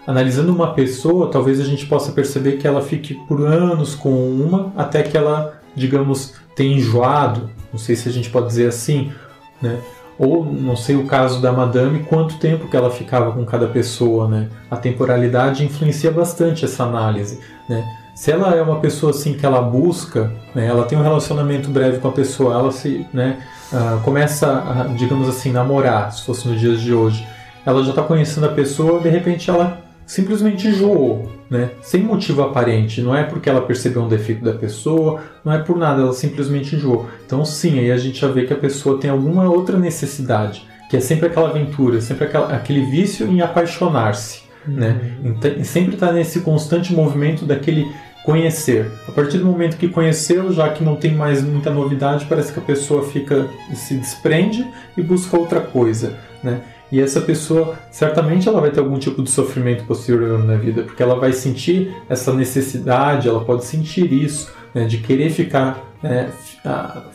analisando 0.06 0.52
uma 0.52 0.74
pessoa, 0.74 1.30
talvez 1.30 1.60
a 1.60 1.64
gente 1.64 1.86
possa 1.86 2.12
perceber 2.12 2.58
que 2.58 2.66
ela 2.66 2.82
fique 2.82 3.14
por 3.26 3.46
anos 3.46 3.94
com 3.94 4.10
uma, 4.10 4.72
até 4.76 5.02
que 5.02 5.16
ela, 5.16 5.60
digamos, 5.74 6.34
tenha 6.54 6.76
enjoado, 6.76 7.50
não 7.72 7.78
sei 7.78 7.96
se 7.96 8.08
a 8.08 8.12
gente 8.12 8.30
pode 8.30 8.46
dizer 8.46 8.68
assim, 8.68 9.12
né? 9.60 9.78
Ou 10.18 10.44
não 10.44 10.76
sei 10.76 10.94
o 10.94 11.06
caso 11.06 11.40
da 11.40 11.50
Madame, 11.52 12.00
quanto 12.04 12.38
tempo 12.38 12.68
que 12.68 12.76
ela 12.76 12.90
ficava 12.90 13.32
com 13.32 13.44
cada 13.44 13.66
pessoa, 13.66 14.28
né? 14.28 14.48
A 14.70 14.76
temporalidade 14.76 15.64
influencia 15.64 16.10
bastante 16.10 16.64
essa 16.64 16.84
análise, 16.84 17.40
né? 17.68 17.84
Se 18.14 18.30
ela 18.30 18.54
é 18.54 18.60
uma 18.60 18.78
pessoa 18.78 19.10
assim 19.10 19.32
que 19.32 19.44
ela 19.44 19.62
busca, 19.62 20.30
né, 20.54 20.66
ela 20.66 20.84
tem 20.84 20.98
um 20.98 21.02
relacionamento 21.02 21.70
breve 21.70 21.98
com 21.98 22.08
a 22.08 22.12
pessoa, 22.12 22.54
ela 22.54 22.70
se, 22.70 23.06
né, 23.12 23.38
uh, 23.72 24.00
começa 24.02 24.48
a, 24.48 24.94
digamos 24.94 25.30
assim, 25.30 25.50
namorar, 25.50 26.12
se 26.12 26.22
fosse 26.22 26.46
nos 26.46 26.60
dias 26.60 26.82
de 26.82 26.92
hoje, 26.92 27.26
ela 27.64 27.82
já 27.82 27.88
está 27.90 28.02
conhecendo 28.02 28.46
a 28.46 28.50
pessoa, 28.50 29.00
de 29.00 29.08
repente 29.08 29.48
ela 29.48 29.81
simplesmente 30.06 30.68
enjoou, 30.68 31.30
né? 31.48 31.70
Sem 31.80 32.02
motivo 32.02 32.42
aparente. 32.42 33.00
Não 33.00 33.14
é 33.14 33.24
porque 33.24 33.48
ela 33.48 33.62
percebeu 33.62 34.02
um 34.02 34.08
defeito 34.08 34.44
da 34.44 34.52
pessoa, 34.52 35.20
não 35.44 35.52
é 35.52 35.58
por 35.58 35.76
nada, 35.76 36.02
ela 36.02 36.12
simplesmente 36.12 36.76
enjoou. 36.76 37.08
Então, 37.24 37.44
sim, 37.44 37.78
aí 37.78 37.90
a 37.90 37.96
gente 37.96 38.20
já 38.20 38.28
vê 38.28 38.44
que 38.44 38.52
a 38.52 38.56
pessoa 38.56 38.98
tem 38.98 39.10
alguma 39.10 39.48
outra 39.50 39.78
necessidade, 39.78 40.66
que 40.90 40.96
é 40.96 41.00
sempre 41.00 41.26
aquela 41.26 41.48
aventura, 41.48 42.00
sempre 42.00 42.24
aquela, 42.24 42.54
aquele 42.54 42.84
vício 42.84 43.26
em 43.26 43.40
apaixonar-se, 43.40 44.42
uhum. 44.66 44.74
né? 44.74 45.16
Então, 45.24 45.64
sempre 45.64 45.94
está 45.94 46.12
nesse 46.12 46.40
constante 46.40 46.92
movimento 46.92 47.44
daquele 47.44 47.86
conhecer. 48.24 48.90
A 49.08 49.12
partir 49.12 49.38
do 49.38 49.46
momento 49.46 49.76
que 49.76 49.88
conheceu, 49.88 50.52
já 50.52 50.68
que 50.68 50.84
não 50.84 50.96
tem 50.96 51.12
mais 51.14 51.42
muita 51.42 51.70
novidade, 51.70 52.26
parece 52.28 52.52
que 52.52 52.58
a 52.58 52.62
pessoa 52.62 53.02
fica 53.02 53.48
se 53.74 53.94
desprende 53.94 54.66
e 54.96 55.02
busca 55.02 55.36
outra 55.36 55.60
coisa, 55.60 56.16
né? 56.42 56.60
E 56.92 57.00
essa 57.00 57.22
pessoa, 57.22 57.78
certamente 57.90 58.46
ela 58.46 58.60
vai 58.60 58.70
ter 58.70 58.80
algum 58.80 58.98
tipo 58.98 59.22
de 59.22 59.30
sofrimento 59.30 59.84
posterior 59.84 60.44
na 60.44 60.56
vida, 60.56 60.82
porque 60.82 61.02
ela 61.02 61.18
vai 61.18 61.32
sentir 61.32 61.96
essa 62.06 62.34
necessidade, 62.34 63.26
ela 63.26 63.42
pode 63.42 63.64
sentir 63.64 64.12
isso, 64.12 64.52
né, 64.74 64.84
de 64.84 64.98
querer 64.98 65.30
ficar 65.30 65.90
né, 66.02 66.30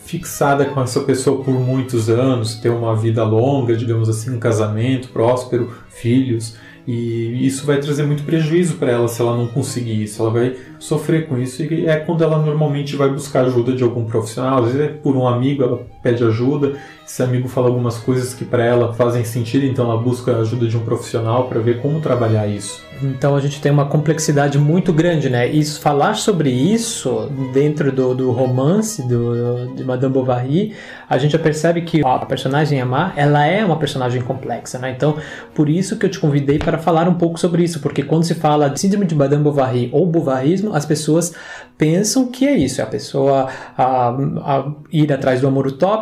fixada 0.03 0.65
com 0.65 0.81
essa 0.81 1.01
pessoa 1.01 1.43
por 1.43 1.53
muitos 1.53 2.09
anos, 2.09 2.55
ter 2.55 2.69
uma 2.69 2.95
vida 2.95 3.23
longa, 3.23 3.77
digamos 3.77 4.09
assim, 4.09 4.35
um 4.35 4.39
casamento 4.39 5.09
próspero, 5.09 5.71
filhos. 5.89 6.57
E 6.87 7.45
isso 7.45 7.65
vai 7.65 7.79
trazer 7.79 8.03
muito 8.03 8.23
prejuízo 8.23 8.75
para 8.75 8.91
ela 8.91 9.09
se 9.09 9.21
ela 9.21 9.35
não 9.35 9.47
conseguir 9.47 10.01
isso. 10.01 10.21
Ela 10.21 10.31
vai 10.31 10.55
sofrer 10.79 11.27
com 11.27 11.37
isso 11.37 11.61
e 11.61 11.85
é 11.85 11.97
quando 11.97 12.23
ela 12.23 12.39
normalmente 12.39 12.95
vai 12.95 13.09
buscar 13.09 13.43
ajuda 13.43 13.73
de 13.73 13.83
algum 13.83 14.05
profissional. 14.05 14.59
Às 14.59 14.71
vezes 14.71 14.81
é 14.81 14.87
por 14.87 15.17
um 15.17 15.27
amigo, 15.27 15.63
ela 15.63 15.85
pede 16.07 16.23
ajuda. 16.23 16.77
Esse 17.05 17.23
amigo 17.23 17.47
fala 17.47 17.67
algumas 17.67 17.97
coisas 17.97 18.33
que 18.33 18.45
para 18.45 18.63
ela 18.63 18.93
fazem 18.93 19.23
sentido, 19.23 19.65
então 19.65 19.89
ela 19.89 20.01
busca 20.01 20.33
a 20.33 20.39
ajuda 20.39 20.67
de 20.67 20.77
um 20.77 20.81
profissional 20.81 21.47
para 21.47 21.59
ver 21.59 21.81
como 21.81 21.99
trabalhar 21.99 22.47
isso. 22.47 22.85
Então 23.01 23.35
a 23.35 23.39
gente 23.39 23.61
tem 23.61 23.71
uma 23.71 23.85
complexidade 23.85 24.57
muito 24.57 24.91
grande, 24.91 25.29
né? 25.29 25.47
E 25.47 25.63
falar 25.63 26.15
sobre 26.15 26.49
isso 26.49 27.29
dentro 27.53 27.91
do, 27.91 28.15
do 28.15 28.31
romance 28.31 29.07
do, 29.07 29.73
de 29.75 29.83
Madame 29.83 30.13
Bovary, 30.13 30.73
a 31.09 31.17
gente 31.17 31.31
já 31.31 31.39
percebe 31.39 31.81
que 31.81 32.01
a 32.03 32.25
personagem 32.25 32.81
Amar, 32.81 33.13
ela 33.15 33.45
é 33.45 33.63
uma 33.63 33.77
personagem 33.77 34.21
complexa, 34.21 34.79
né? 34.79 34.91
Então, 34.91 35.15
por 35.53 35.69
isso 35.69 35.97
que 35.97 36.05
eu 36.05 36.09
te 36.09 36.19
convidei 36.19 36.57
para 36.57 36.77
falar 36.77 37.07
um 37.07 37.13
pouco 37.13 37.39
sobre 37.39 37.63
isso, 37.63 37.79
porque 37.79 38.03
quando 38.03 38.23
se 38.23 38.33
fala 38.33 38.69
de 38.69 38.79
síndrome 38.79 39.05
de 39.05 39.15
Madame 39.15 39.43
Bovary 39.43 39.89
ou 39.93 40.05
bovarismo, 40.05 40.73
as 40.73 40.85
pessoas 40.85 41.33
pensam 41.77 42.27
que 42.27 42.47
é 42.47 42.57
isso, 42.57 42.81
é 42.81 42.83
a 42.83 42.87
pessoa 42.87 43.47
a, 43.77 44.09
a 44.09 44.71
ir 44.91 45.13
atrás 45.13 45.39
do 45.39 45.47
amor 45.47 45.67
utópico, 45.67 45.96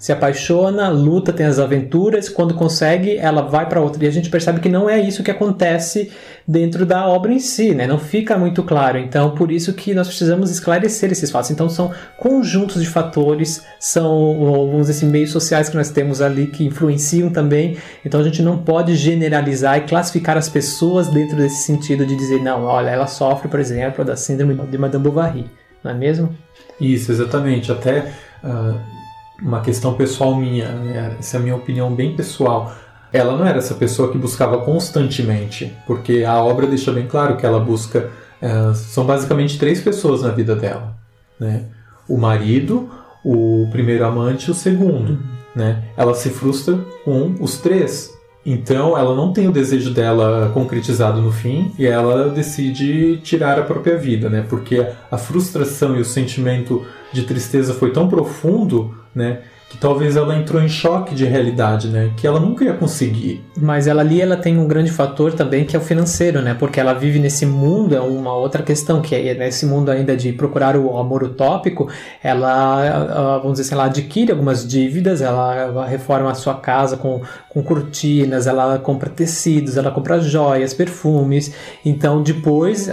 se 0.00 0.12
apaixona, 0.12 0.88
luta, 0.88 1.30
tem 1.30 1.44
as 1.44 1.58
aventuras, 1.58 2.26
quando 2.26 2.54
consegue, 2.54 3.18
ela 3.18 3.42
vai 3.42 3.68
para 3.68 3.82
outra. 3.82 4.02
E 4.02 4.08
a 4.08 4.10
gente 4.10 4.30
percebe 4.30 4.58
que 4.58 4.68
não 4.70 4.88
é 4.88 4.98
isso 4.98 5.22
que 5.22 5.30
acontece 5.30 6.10
dentro 6.48 6.86
da 6.86 7.06
obra 7.06 7.30
em 7.32 7.38
si, 7.38 7.74
né? 7.74 7.86
Não 7.86 7.98
fica 7.98 8.38
muito 8.38 8.62
claro. 8.62 8.96
Então, 8.96 9.34
por 9.34 9.52
isso 9.52 9.74
que 9.74 9.92
nós 9.92 10.08
precisamos 10.08 10.50
esclarecer 10.50 11.12
esses 11.12 11.30
fatos. 11.30 11.50
Então, 11.50 11.68
são 11.68 11.92
conjuntos 12.16 12.80
de 12.80 12.88
fatores, 12.88 13.62
são, 13.78 14.78
dizer 14.80 14.92
assim, 14.92 15.06
meios 15.06 15.32
sociais 15.32 15.68
que 15.68 15.76
nós 15.76 15.90
temos 15.90 16.22
ali 16.22 16.46
que 16.46 16.64
influenciam 16.64 17.28
também. 17.28 17.76
Então, 18.02 18.20
a 18.20 18.24
gente 18.24 18.42
não 18.42 18.56
pode 18.56 18.96
generalizar 18.96 19.76
e 19.76 19.82
classificar 19.82 20.38
as 20.38 20.48
pessoas 20.48 21.08
dentro 21.08 21.36
desse 21.36 21.64
sentido 21.64 22.06
de 22.06 22.16
dizer, 22.16 22.42
não, 22.42 22.64
olha, 22.64 22.88
ela 22.88 23.06
sofre, 23.06 23.48
por 23.48 23.60
exemplo, 23.60 24.02
da 24.02 24.16
síndrome 24.16 24.54
de 24.54 24.78
Madame 24.78 25.04
Bovary, 25.04 25.44
não 25.84 25.90
é 25.90 25.94
mesmo? 25.94 26.34
Isso, 26.80 27.12
exatamente. 27.12 27.70
Até... 27.70 28.10
Uh 28.42 28.99
uma 29.40 29.60
questão 29.60 29.94
pessoal 29.94 30.34
minha, 30.34 30.68
né? 30.68 31.16
essa 31.18 31.36
é 31.36 31.40
a 31.40 31.42
minha 31.42 31.56
opinião 31.56 31.94
bem 31.94 32.14
pessoal. 32.14 32.74
Ela 33.12 33.36
não 33.36 33.44
era 33.44 33.58
essa 33.58 33.74
pessoa 33.74 34.12
que 34.12 34.18
buscava 34.18 34.58
constantemente, 34.58 35.76
porque 35.86 36.24
a 36.24 36.42
obra 36.42 36.66
deixa 36.66 36.92
bem 36.92 37.06
claro 37.06 37.36
que 37.36 37.44
ela 37.44 37.58
busca. 37.58 38.10
É, 38.40 38.72
são 38.74 39.04
basicamente 39.04 39.58
três 39.58 39.80
pessoas 39.80 40.22
na 40.22 40.30
vida 40.30 40.54
dela: 40.54 40.96
né? 41.38 41.64
o 42.08 42.16
marido, 42.16 42.90
o 43.24 43.68
primeiro 43.70 44.04
amante 44.04 44.48
e 44.48 44.50
o 44.50 44.54
segundo. 44.54 45.18
né? 45.54 45.82
Ela 45.96 46.14
se 46.14 46.30
frustra 46.30 46.78
com 47.04 47.34
os 47.40 47.58
três. 47.58 48.10
Então 48.44 48.96
ela 48.96 49.14
não 49.14 49.32
tem 49.32 49.48
o 49.48 49.52
desejo 49.52 49.92
dela 49.92 50.50
concretizado 50.54 51.20
no 51.20 51.30
fim 51.30 51.72
e 51.78 51.86
ela 51.86 52.30
decide 52.30 53.18
tirar 53.18 53.58
a 53.58 53.62
própria 53.62 53.96
vida, 53.98 54.30
né? 54.30 54.44
Porque 54.48 54.86
a 55.10 55.18
frustração 55.18 55.96
e 55.96 56.00
o 56.00 56.04
sentimento 56.04 56.84
de 57.12 57.24
tristeza 57.24 57.74
foi 57.74 57.92
tão 57.92 58.08
profundo, 58.08 58.94
né? 59.14 59.40
Que 59.70 59.78
talvez 59.78 60.16
ela 60.16 60.36
entrou 60.36 60.60
em 60.60 60.68
choque 60.68 61.14
de 61.14 61.24
realidade, 61.24 61.86
né? 61.86 62.10
Que 62.16 62.26
ela 62.26 62.40
nunca 62.40 62.64
ia 62.64 62.72
conseguir. 62.74 63.44
Mas 63.56 63.86
ela 63.86 64.00
ali 64.02 64.20
ela 64.20 64.36
tem 64.36 64.58
um 64.58 64.66
grande 64.66 64.90
fator 64.90 65.32
também 65.32 65.64
que 65.64 65.76
é 65.76 65.78
o 65.78 65.82
financeiro, 65.82 66.42
né? 66.42 66.54
Porque 66.58 66.80
ela 66.80 66.92
vive 66.92 67.20
nesse 67.20 67.46
mundo, 67.46 67.94
é 67.94 68.00
uma 68.00 68.34
outra 68.34 68.64
questão, 68.64 69.00
que 69.00 69.14
é 69.14 69.32
nesse 69.32 69.64
mundo 69.64 69.88
ainda 69.88 70.16
de 70.16 70.32
procurar 70.32 70.76
o 70.76 70.98
amor 70.98 71.22
utópico, 71.22 71.88
ela, 72.20 73.38
vamos 73.40 73.58
dizer 73.58 73.68
assim, 73.68 73.74
ela 73.74 73.84
adquire 73.84 74.32
algumas 74.32 74.66
dívidas, 74.66 75.22
ela 75.22 75.86
reforma 75.86 76.32
a 76.32 76.34
sua 76.34 76.54
casa 76.54 76.96
com, 76.96 77.20
com 77.48 77.62
cortinas, 77.62 78.48
ela 78.48 78.76
compra 78.80 79.08
tecidos, 79.08 79.76
ela 79.76 79.92
compra 79.92 80.20
joias, 80.20 80.74
perfumes. 80.74 81.54
Então 81.84 82.24
depois, 82.24 82.90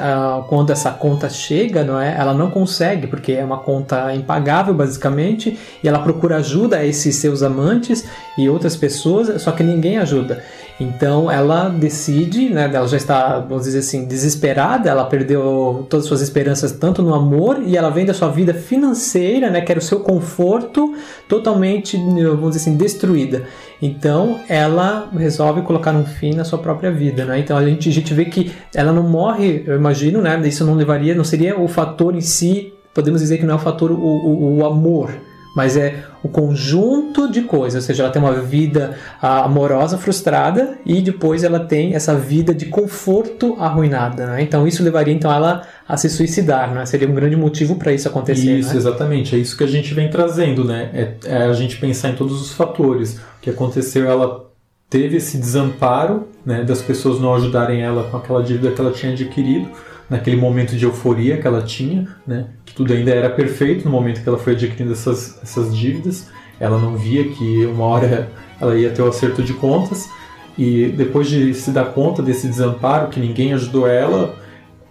quando 0.48 0.70
essa 0.70 0.92
conta 0.92 1.28
chega, 1.28 1.84
não 1.84 2.00
é? 2.00 2.16
Ela 2.16 2.36
não 2.36 2.52
consegue, 2.52 3.08
porque 3.08 3.32
é 3.32 3.44
uma 3.44 3.58
conta 3.58 4.14
impagável 4.14 4.76
basicamente, 4.76 5.58
e 5.84 5.88
ela 5.88 5.98
procura 5.98 6.36
ajuda 6.36 6.67
ajuda 6.68 6.86
esses 6.86 7.16
seus 7.16 7.42
amantes 7.42 8.06
e 8.38 8.50
outras 8.50 8.76
pessoas, 8.76 9.42
só 9.42 9.52
que 9.52 9.64
ninguém 9.64 9.98
ajuda. 9.98 10.44
Então 10.80 11.32
ela 11.32 11.70
decide, 11.70 12.50
né, 12.50 12.70
ela 12.72 12.88
já 12.88 12.98
está, 12.98 13.40
vamos 13.40 13.64
dizer 13.64 13.80
assim, 13.80 14.06
desesperada, 14.06 14.90
ela 14.90 15.06
perdeu 15.06 15.88
todas 15.90 16.06
as 16.06 16.08
suas 16.08 16.22
esperanças 16.22 16.72
tanto 16.74 17.02
no 17.02 17.16
amor 17.16 17.64
e 17.66 17.76
ela 17.76 17.90
vende 17.90 18.12
a 18.12 18.14
sua 18.14 18.30
vida 18.30 18.54
financeira, 18.54 19.50
né, 19.50 19.62
que 19.62 19.72
era 19.72 19.80
o 19.80 19.82
seu 19.82 20.02
conforto, 20.02 20.94
totalmente, 21.28 21.98
vamos 21.98 22.56
dizer 22.56 22.70
assim, 22.70 22.78
destruída. 22.78 23.46
Então 23.82 24.40
ela 24.48 25.10
resolve 25.18 25.64
colocar 25.64 25.96
um 25.96 26.06
fim 26.06 26.36
na 26.36 26.44
sua 26.44 26.60
própria 26.60 26.92
vida, 26.92 27.26
né? 27.26 27.40
Então 27.40 27.58
a 27.58 27.64
gente, 27.64 27.90
a 27.90 27.92
gente 27.92 28.14
vê 28.14 28.26
que 28.26 28.52
ela 28.74 28.92
não 28.92 29.04
morre, 29.04 29.64
eu 29.66 29.76
imagino, 29.76 30.22
né? 30.22 30.40
Isso 30.48 30.66
não 30.66 30.74
levaria, 30.74 31.14
não 31.14 31.24
seria 31.24 31.60
o 31.60 31.68
fator 31.68 32.16
em 32.16 32.22
si, 32.22 32.74
podemos 32.94 33.22
dizer 33.22 33.38
que 33.38 33.46
não 33.46 33.54
é 33.54 33.58
o 33.58 33.60
fator 33.60 33.92
o, 33.92 33.96
o, 33.96 34.58
o 34.58 34.66
amor, 34.66 35.12
mas 35.58 35.76
é 35.76 36.04
o 36.22 36.30
conjunto 36.30 37.32
de 37.32 37.42
coisas, 37.42 37.82
ou 37.84 37.88
seja, 37.88 38.04
ela 38.04 38.12
tem 38.12 38.22
uma 38.22 38.34
vida 38.34 38.96
ah, 39.20 39.46
amorosa 39.46 39.98
frustrada 39.98 40.78
e 40.86 41.02
depois 41.02 41.44
ela 41.44 41.60
tem 41.60 41.96
essa 41.96 42.14
vida 42.14 42.54
de 42.54 42.68
conforto 42.68 43.56
arruinada, 43.60 44.28
né? 44.28 44.44
Então 44.44 44.68
isso 44.68 44.84
levaria 44.84 45.16
então 45.16 45.34
ela 45.34 45.64
a 45.90 45.98
se 45.98 46.12
suicidar, 46.12 46.76
né? 46.76 46.86
Seria 46.86 47.10
um 47.10 47.16
grande 47.16 47.36
motivo 47.36 47.76
para 47.76 47.92
isso 47.92 48.08
acontecer. 48.08 48.60
Isso, 48.60 48.70
né? 48.70 48.78
exatamente. 48.78 49.36
É 49.36 49.40
isso 49.40 49.58
que 49.58 49.64
a 49.64 49.68
gente 49.68 49.96
vem 49.96 50.12
trazendo, 50.12 50.64
né? 50.64 50.92
É, 50.94 51.14
é 51.26 51.44
a 51.46 51.54
gente 51.54 51.78
pensar 51.78 52.10
em 52.10 52.16
todos 52.16 52.40
os 52.40 52.54
fatores. 52.54 53.18
O 53.18 53.42
que 53.42 53.50
aconteceu, 53.50 54.08
ela 54.08 54.46
teve 54.88 55.18
esse 55.18 55.40
desamparo, 55.40 56.28
né? 56.46 56.64
Das 56.64 56.84
pessoas 56.84 57.20
não 57.20 57.34
ajudarem 57.34 57.82
ela 57.82 58.04
com 58.12 58.18
aquela 58.18 58.44
dívida 58.44 58.70
que 58.74 58.80
ela 58.80 58.92
tinha 58.92 59.12
adquirido 59.12 59.72
naquele 60.10 60.38
momento 60.38 60.76
de 60.76 60.86
euforia 60.86 61.38
que 61.38 61.48
ela 61.48 61.62
tinha, 61.62 62.08
né? 62.26 62.46
Que 62.66 62.74
tudo 62.74 62.94
ainda 62.94 63.12
era 63.12 63.30
perfeito 63.30 63.86
no 63.86 63.92
momento 63.92 64.22
que 64.22 64.30
ela 64.30 64.38
foi 64.38 64.54
adquirindo 64.54 64.94
essas, 64.94 65.40
essas 65.44 65.76
dívidas. 65.76 66.30
Ela 66.60 66.80
não 66.80 66.96
via 66.96 67.28
que 67.30 67.66
uma 67.66 67.86
hora 67.86 68.30
ela 68.60 68.76
ia 68.76 68.90
ter 68.90 69.02
o 69.02 69.08
acerto 69.08 69.44
de 69.44 69.54
contas 69.54 70.10
e 70.58 70.88
depois 70.88 71.28
de 71.28 71.54
se 71.54 71.72
dar 71.72 71.86
conta 71.94 72.24
desse 72.24 72.48
desamparo 72.48 73.10
que 73.10 73.20
ninguém 73.20 73.54
ajudou 73.54 73.88
ela, 73.88 74.36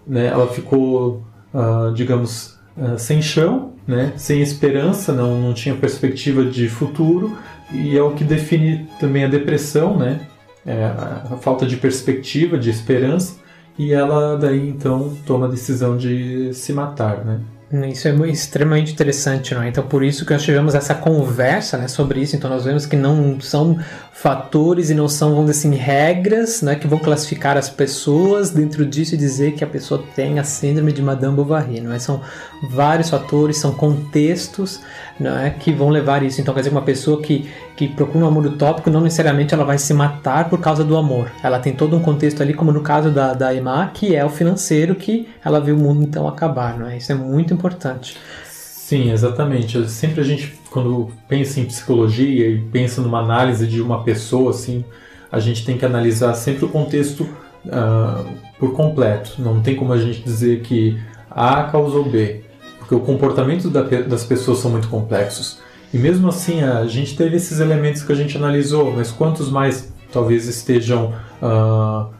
né? 0.07 0.27
Ela 0.27 0.47
ficou, 0.49 1.25
uh, 1.53 1.93
digamos, 1.95 2.59
uh, 2.77 2.99
sem 2.99 3.23
chão, 3.23 3.73
né? 3.87 4.13
Sem 4.17 4.43
esperança, 4.43 5.13
não, 5.13 5.41
não 5.41 5.55
tinha 5.55 5.75
perspectiva 5.75 6.45
de 6.45 6.69
futuro 6.69 7.37
e 7.73 7.97
é 7.97 8.03
o 8.03 8.13
que 8.13 8.23
define 8.23 8.87
também 9.01 9.25
a 9.25 9.29
depressão, 9.29 9.97
né? 9.97 10.21
É 10.65 10.85
a 10.85 11.39
falta 11.41 11.65
de 11.65 11.77
perspectiva, 11.77 12.59
de 12.59 12.69
esperança 12.71 13.46
e 13.79 13.93
ela 13.93 14.37
daí 14.37 14.69
então 14.69 15.17
toma 15.27 15.47
a 15.47 15.51
decisão 15.51 15.97
de 15.97 16.53
se 16.55 16.73
matar, 16.73 17.25
né? 17.25 17.41
Isso 17.73 18.07
é 18.07 18.13
extremamente 18.31 18.93
interessante, 18.93 19.53
não 19.53 19.61
é? 19.61 19.69
Então, 19.69 19.85
por 19.85 20.05
isso 20.05 20.25
que 20.25 20.33
nós 20.33 20.45
tivemos 20.45 20.77
essa 20.77 20.95
conversa 20.95 21.77
né, 21.77 21.89
sobre 21.89 22.21
isso. 22.21 22.37
Então, 22.37 22.49
nós 22.49 22.65
vemos 22.65 22.87
que 22.87 22.95
não 22.95 23.41
são 23.41 23.77
fatores 24.13 24.89
e 24.89 24.95
não 24.95 25.09
são, 25.09 25.31
vamos 25.31 25.51
dizer 25.51 25.69
assim, 25.69 25.77
regras 25.77 26.63
né, 26.63 26.77
que 26.77 26.87
vão 26.87 26.99
classificar 26.99 27.57
as 27.57 27.69
pessoas 27.69 28.51
dentro 28.51 28.87
disso 28.87 29.15
e 29.15 29.19
dizer 29.19 29.55
que 29.55 29.65
a 29.65 29.67
pessoa 29.67 30.03
tem 30.15 30.39
a 30.39 30.45
síndrome 30.45 30.93
de 30.93 31.03
Madame 31.03 31.35
Bovary. 31.35 31.81
Não 31.81 31.93
é? 31.93 31.99
São 31.99 32.21
vários 32.63 33.11
fatores, 33.11 33.59
são 33.59 33.73
contextos 33.73 34.81
não 35.19 35.37
é, 35.37 35.51
que 35.51 35.73
vão 35.73 35.89
levar 35.89 36.23
isso. 36.23 36.41
Então, 36.41 36.55
quer 36.55 36.61
dizer, 36.61 36.71
uma 36.71 36.83
pessoa 36.83 37.21
que, 37.21 37.51
que 37.75 37.89
procura 37.89 38.25
um 38.25 38.29
amor 38.29 38.47
utópico, 38.47 38.91
não 38.91 39.01
necessariamente 39.01 39.55
ela 39.55 39.65
vai 39.65 39.79
se 39.79 39.93
matar 39.93 40.49
por 40.49 40.61
causa 40.61 40.85
do 40.85 40.97
amor. 40.97 41.33
Ela 41.43 41.59
tem 41.59 41.73
todo 41.73 41.97
um 41.97 42.01
contexto 42.01 42.43
ali, 42.43 42.55
como 42.55 42.71
no 42.71 42.81
caso 42.81 43.11
da, 43.11 43.35
da 43.35 43.55
Emma, 43.55 43.91
que 43.93 44.15
é 44.15 44.25
o 44.25 44.29
financeiro, 44.29 44.95
que 44.95 45.29
ela 45.45 45.61
vê 45.61 45.73
o 45.73 45.77
mundo 45.77 46.03
então 46.03 46.29
acabar. 46.29 46.79
Não 46.79 46.87
é? 46.87 46.97
Isso 46.97 47.11
é 47.11 47.15
muito 47.15 47.56
importante. 47.57 48.17
Sim, 48.45 49.11
exatamente. 49.11 49.89
Sempre 49.89 50.21
a 50.21 50.25
gente, 50.25 50.55
quando 50.71 51.11
pensa 51.27 51.59
em 51.59 51.65
psicologia 51.65 52.49
e 52.49 52.59
pensa 52.59 53.01
numa 53.01 53.21
análise 53.21 53.67
de 53.67 53.83
uma 53.83 54.05
pessoa, 54.05 54.51
assim, 54.51 54.85
a 55.31 55.41
gente 55.41 55.65
tem 55.65 55.77
que 55.77 55.85
analisar 55.85 56.35
sempre 56.35 56.65
o 56.65 56.69
contexto 56.69 57.23
uh, 57.65 58.25
por 58.59 58.75
completo. 58.75 59.35
Não 59.39 59.61
tem 59.61 59.75
como 59.75 59.93
a 59.93 59.99
gente 59.99 60.23
dizer 60.23 60.61
que 60.61 60.97
A 61.29 61.65
causou 61.65 62.05
B 62.05 62.47
porque 62.87 62.95
o 62.95 63.01
comportamento 63.01 63.69
da, 63.69 63.83
das 63.83 64.25
pessoas 64.25 64.59
são 64.59 64.71
muito 64.71 64.89
complexos. 64.89 65.59
E 65.93 65.99
mesmo 65.99 66.29
assim, 66.29 66.63
a 66.63 66.87
gente 66.87 67.17
teve 67.17 67.37
esses 67.37 67.59
elementos 67.59 68.03
que 68.03 68.13
a 68.13 68.15
gente 68.15 68.37
analisou, 68.37 68.93
mas 68.93 69.11
quantos 69.11 69.51
mais 69.51 69.93
talvez 70.13 70.47
estejam 70.47 71.13
uh, 71.43 72.15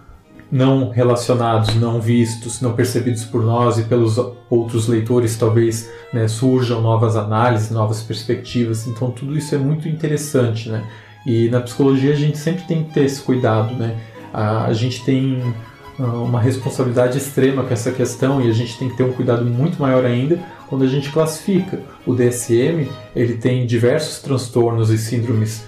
não 0.51 0.91
relacionados, 0.91 1.75
não 1.75 2.01
vistos, 2.01 2.61
não 2.61 2.73
percebidos 2.73 3.25
por 3.25 3.43
nós 3.43 3.79
e 3.79 3.83
pelos 3.83 4.17
outros 4.49 4.87
leitores, 4.87 5.37
talvez 5.37 5.91
né, 6.13 6.29
surjam 6.29 6.81
novas 6.81 7.17
análises, 7.17 7.71
novas 7.71 8.03
perspectivas. 8.03 8.87
Então, 8.87 9.11
tudo 9.11 9.37
isso 9.37 9.55
é 9.55 9.59
muito 9.59 9.89
interessante, 9.89 10.69
né? 10.69 10.85
E 11.27 11.49
na 11.49 11.61
psicologia 11.61 12.13
a 12.13 12.17
gente 12.17 12.39
sempre 12.39 12.65
tem 12.65 12.85
que 12.85 12.95
ter 12.95 13.05
esse 13.05 13.21
cuidado, 13.21 13.75
né? 13.75 13.97
A, 14.33 14.67
a 14.67 14.73
gente 14.73 15.05
tem 15.05 15.43
uh, 15.99 16.23
uma 16.23 16.41
responsabilidade 16.41 17.19
extrema 17.19 17.65
com 17.65 17.73
essa 17.73 17.91
questão 17.91 18.41
e 18.41 18.49
a 18.49 18.53
gente 18.53 18.79
tem 18.79 18.89
que 18.89 18.97
ter 18.97 19.03
um 19.03 19.13
cuidado 19.13 19.45
muito 19.45 19.83
maior 19.83 20.05
ainda 20.05 20.39
quando 20.69 20.85
a 20.85 20.89
gente 20.89 21.11
classifica. 21.11 21.81
O 22.07 22.15
DSM 22.15 22.89
ele 23.15 23.35
tem 23.35 23.67
diversos 23.67 24.21
transtornos 24.23 24.91
e 24.91 24.99
síndromes 24.99 25.65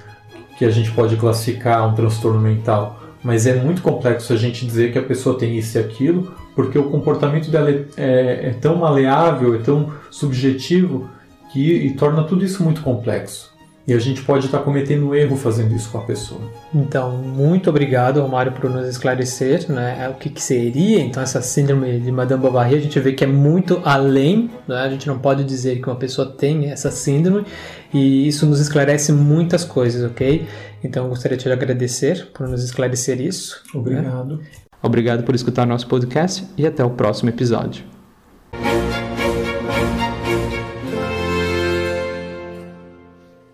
que 0.57 0.65
a 0.65 0.71
gente 0.71 0.91
pode 0.93 1.17
classificar 1.17 1.89
um 1.89 1.95
transtorno 1.95 2.41
mental, 2.41 2.98
mas 3.23 3.47
é 3.47 3.55
muito 3.55 3.83
complexo 3.83 4.33
a 4.33 4.37
gente 4.37 4.65
dizer 4.65 4.93
que 4.93 4.99
a 4.99 5.03
pessoa 5.03 5.39
tem 5.39 5.57
isso 5.59 5.77
e 5.77 5.81
aquilo, 5.81 6.35
porque 6.55 6.79
o 6.79 6.91
comportamento 6.91 7.51
dela 7.51 7.71
é, 7.71 7.85
é, 7.97 8.49
é 8.49 8.57
tão 8.61 8.77
maleável, 8.77 9.55
é 9.55 9.59
tão 9.59 9.93
subjetivo 10.11 11.09
que 11.53 11.95
torna 11.99 12.25
tudo 12.25 12.45
isso 12.45 12.63
muito 12.63 12.83
complexo. 12.83 13.58
E 13.89 13.95
a 13.95 13.99
gente 13.99 14.21
pode 14.21 14.45
estar 14.45 14.59
cometendo 14.59 15.09
um 15.09 15.15
erro 15.15 15.35
fazendo 15.35 15.75
isso 15.75 15.89
com 15.91 15.97
a 15.97 16.03
pessoa. 16.03 16.43
Então, 16.75 17.17
muito 17.17 17.71
obrigado, 17.71 18.21
Romário, 18.21 18.53
por 18.53 18.69
nos 18.69 18.87
esclarecer 18.87 19.65
né, 19.73 20.11
o 20.11 20.19
que, 20.19 20.29
que, 20.29 20.43
seria 20.43 21.01
então 21.01 21.23
essa 21.23 21.41
síndrome 21.41 21.99
de 21.99 22.13
Madame 22.13 22.43
Bovary. 22.43 22.75
A 22.75 22.81
gente 22.81 23.01
vê 23.01 23.15
que 23.15 23.25
é 23.25 23.27
muito 23.27 23.81
além, 23.83 24.51
né, 24.69 24.77
a 24.77 24.91
gente 24.91 25.07
não 25.07 25.19
pode 25.19 25.43
dizer 25.43 25.81
que 25.81 25.89
uma 25.89 25.97
pessoa 25.97 26.31
tem 26.31 26.71
essa 26.71 26.91
síndrome 26.91 27.47
e 27.91 28.29
isso 28.29 28.45
nos 28.45 28.61
esclarece 28.61 29.11
muitas 29.11 29.65
coisas, 29.65 30.05
ok? 30.05 30.47
Então, 30.85 31.05
eu 31.05 31.09
gostaria 31.09 31.39
de 31.39 31.45
te 31.45 31.51
agradecer 31.51 32.27
por 32.35 32.47
nos 32.47 32.63
esclarecer 32.63 33.19
isso. 33.23 33.63
Obrigado. 33.73 34.37
Né? 34.37 34.45
Obrigado 34.83 35.23
por 35.23 35.35
escutar 35.35 35.67
nosso 35.67 35.89
podcast 35.89 36.47
e 36.59 36.67
até 36.67 36.85
o 36.85 36.91
próximo 36.91 37.31
episódio. 37.31 37.98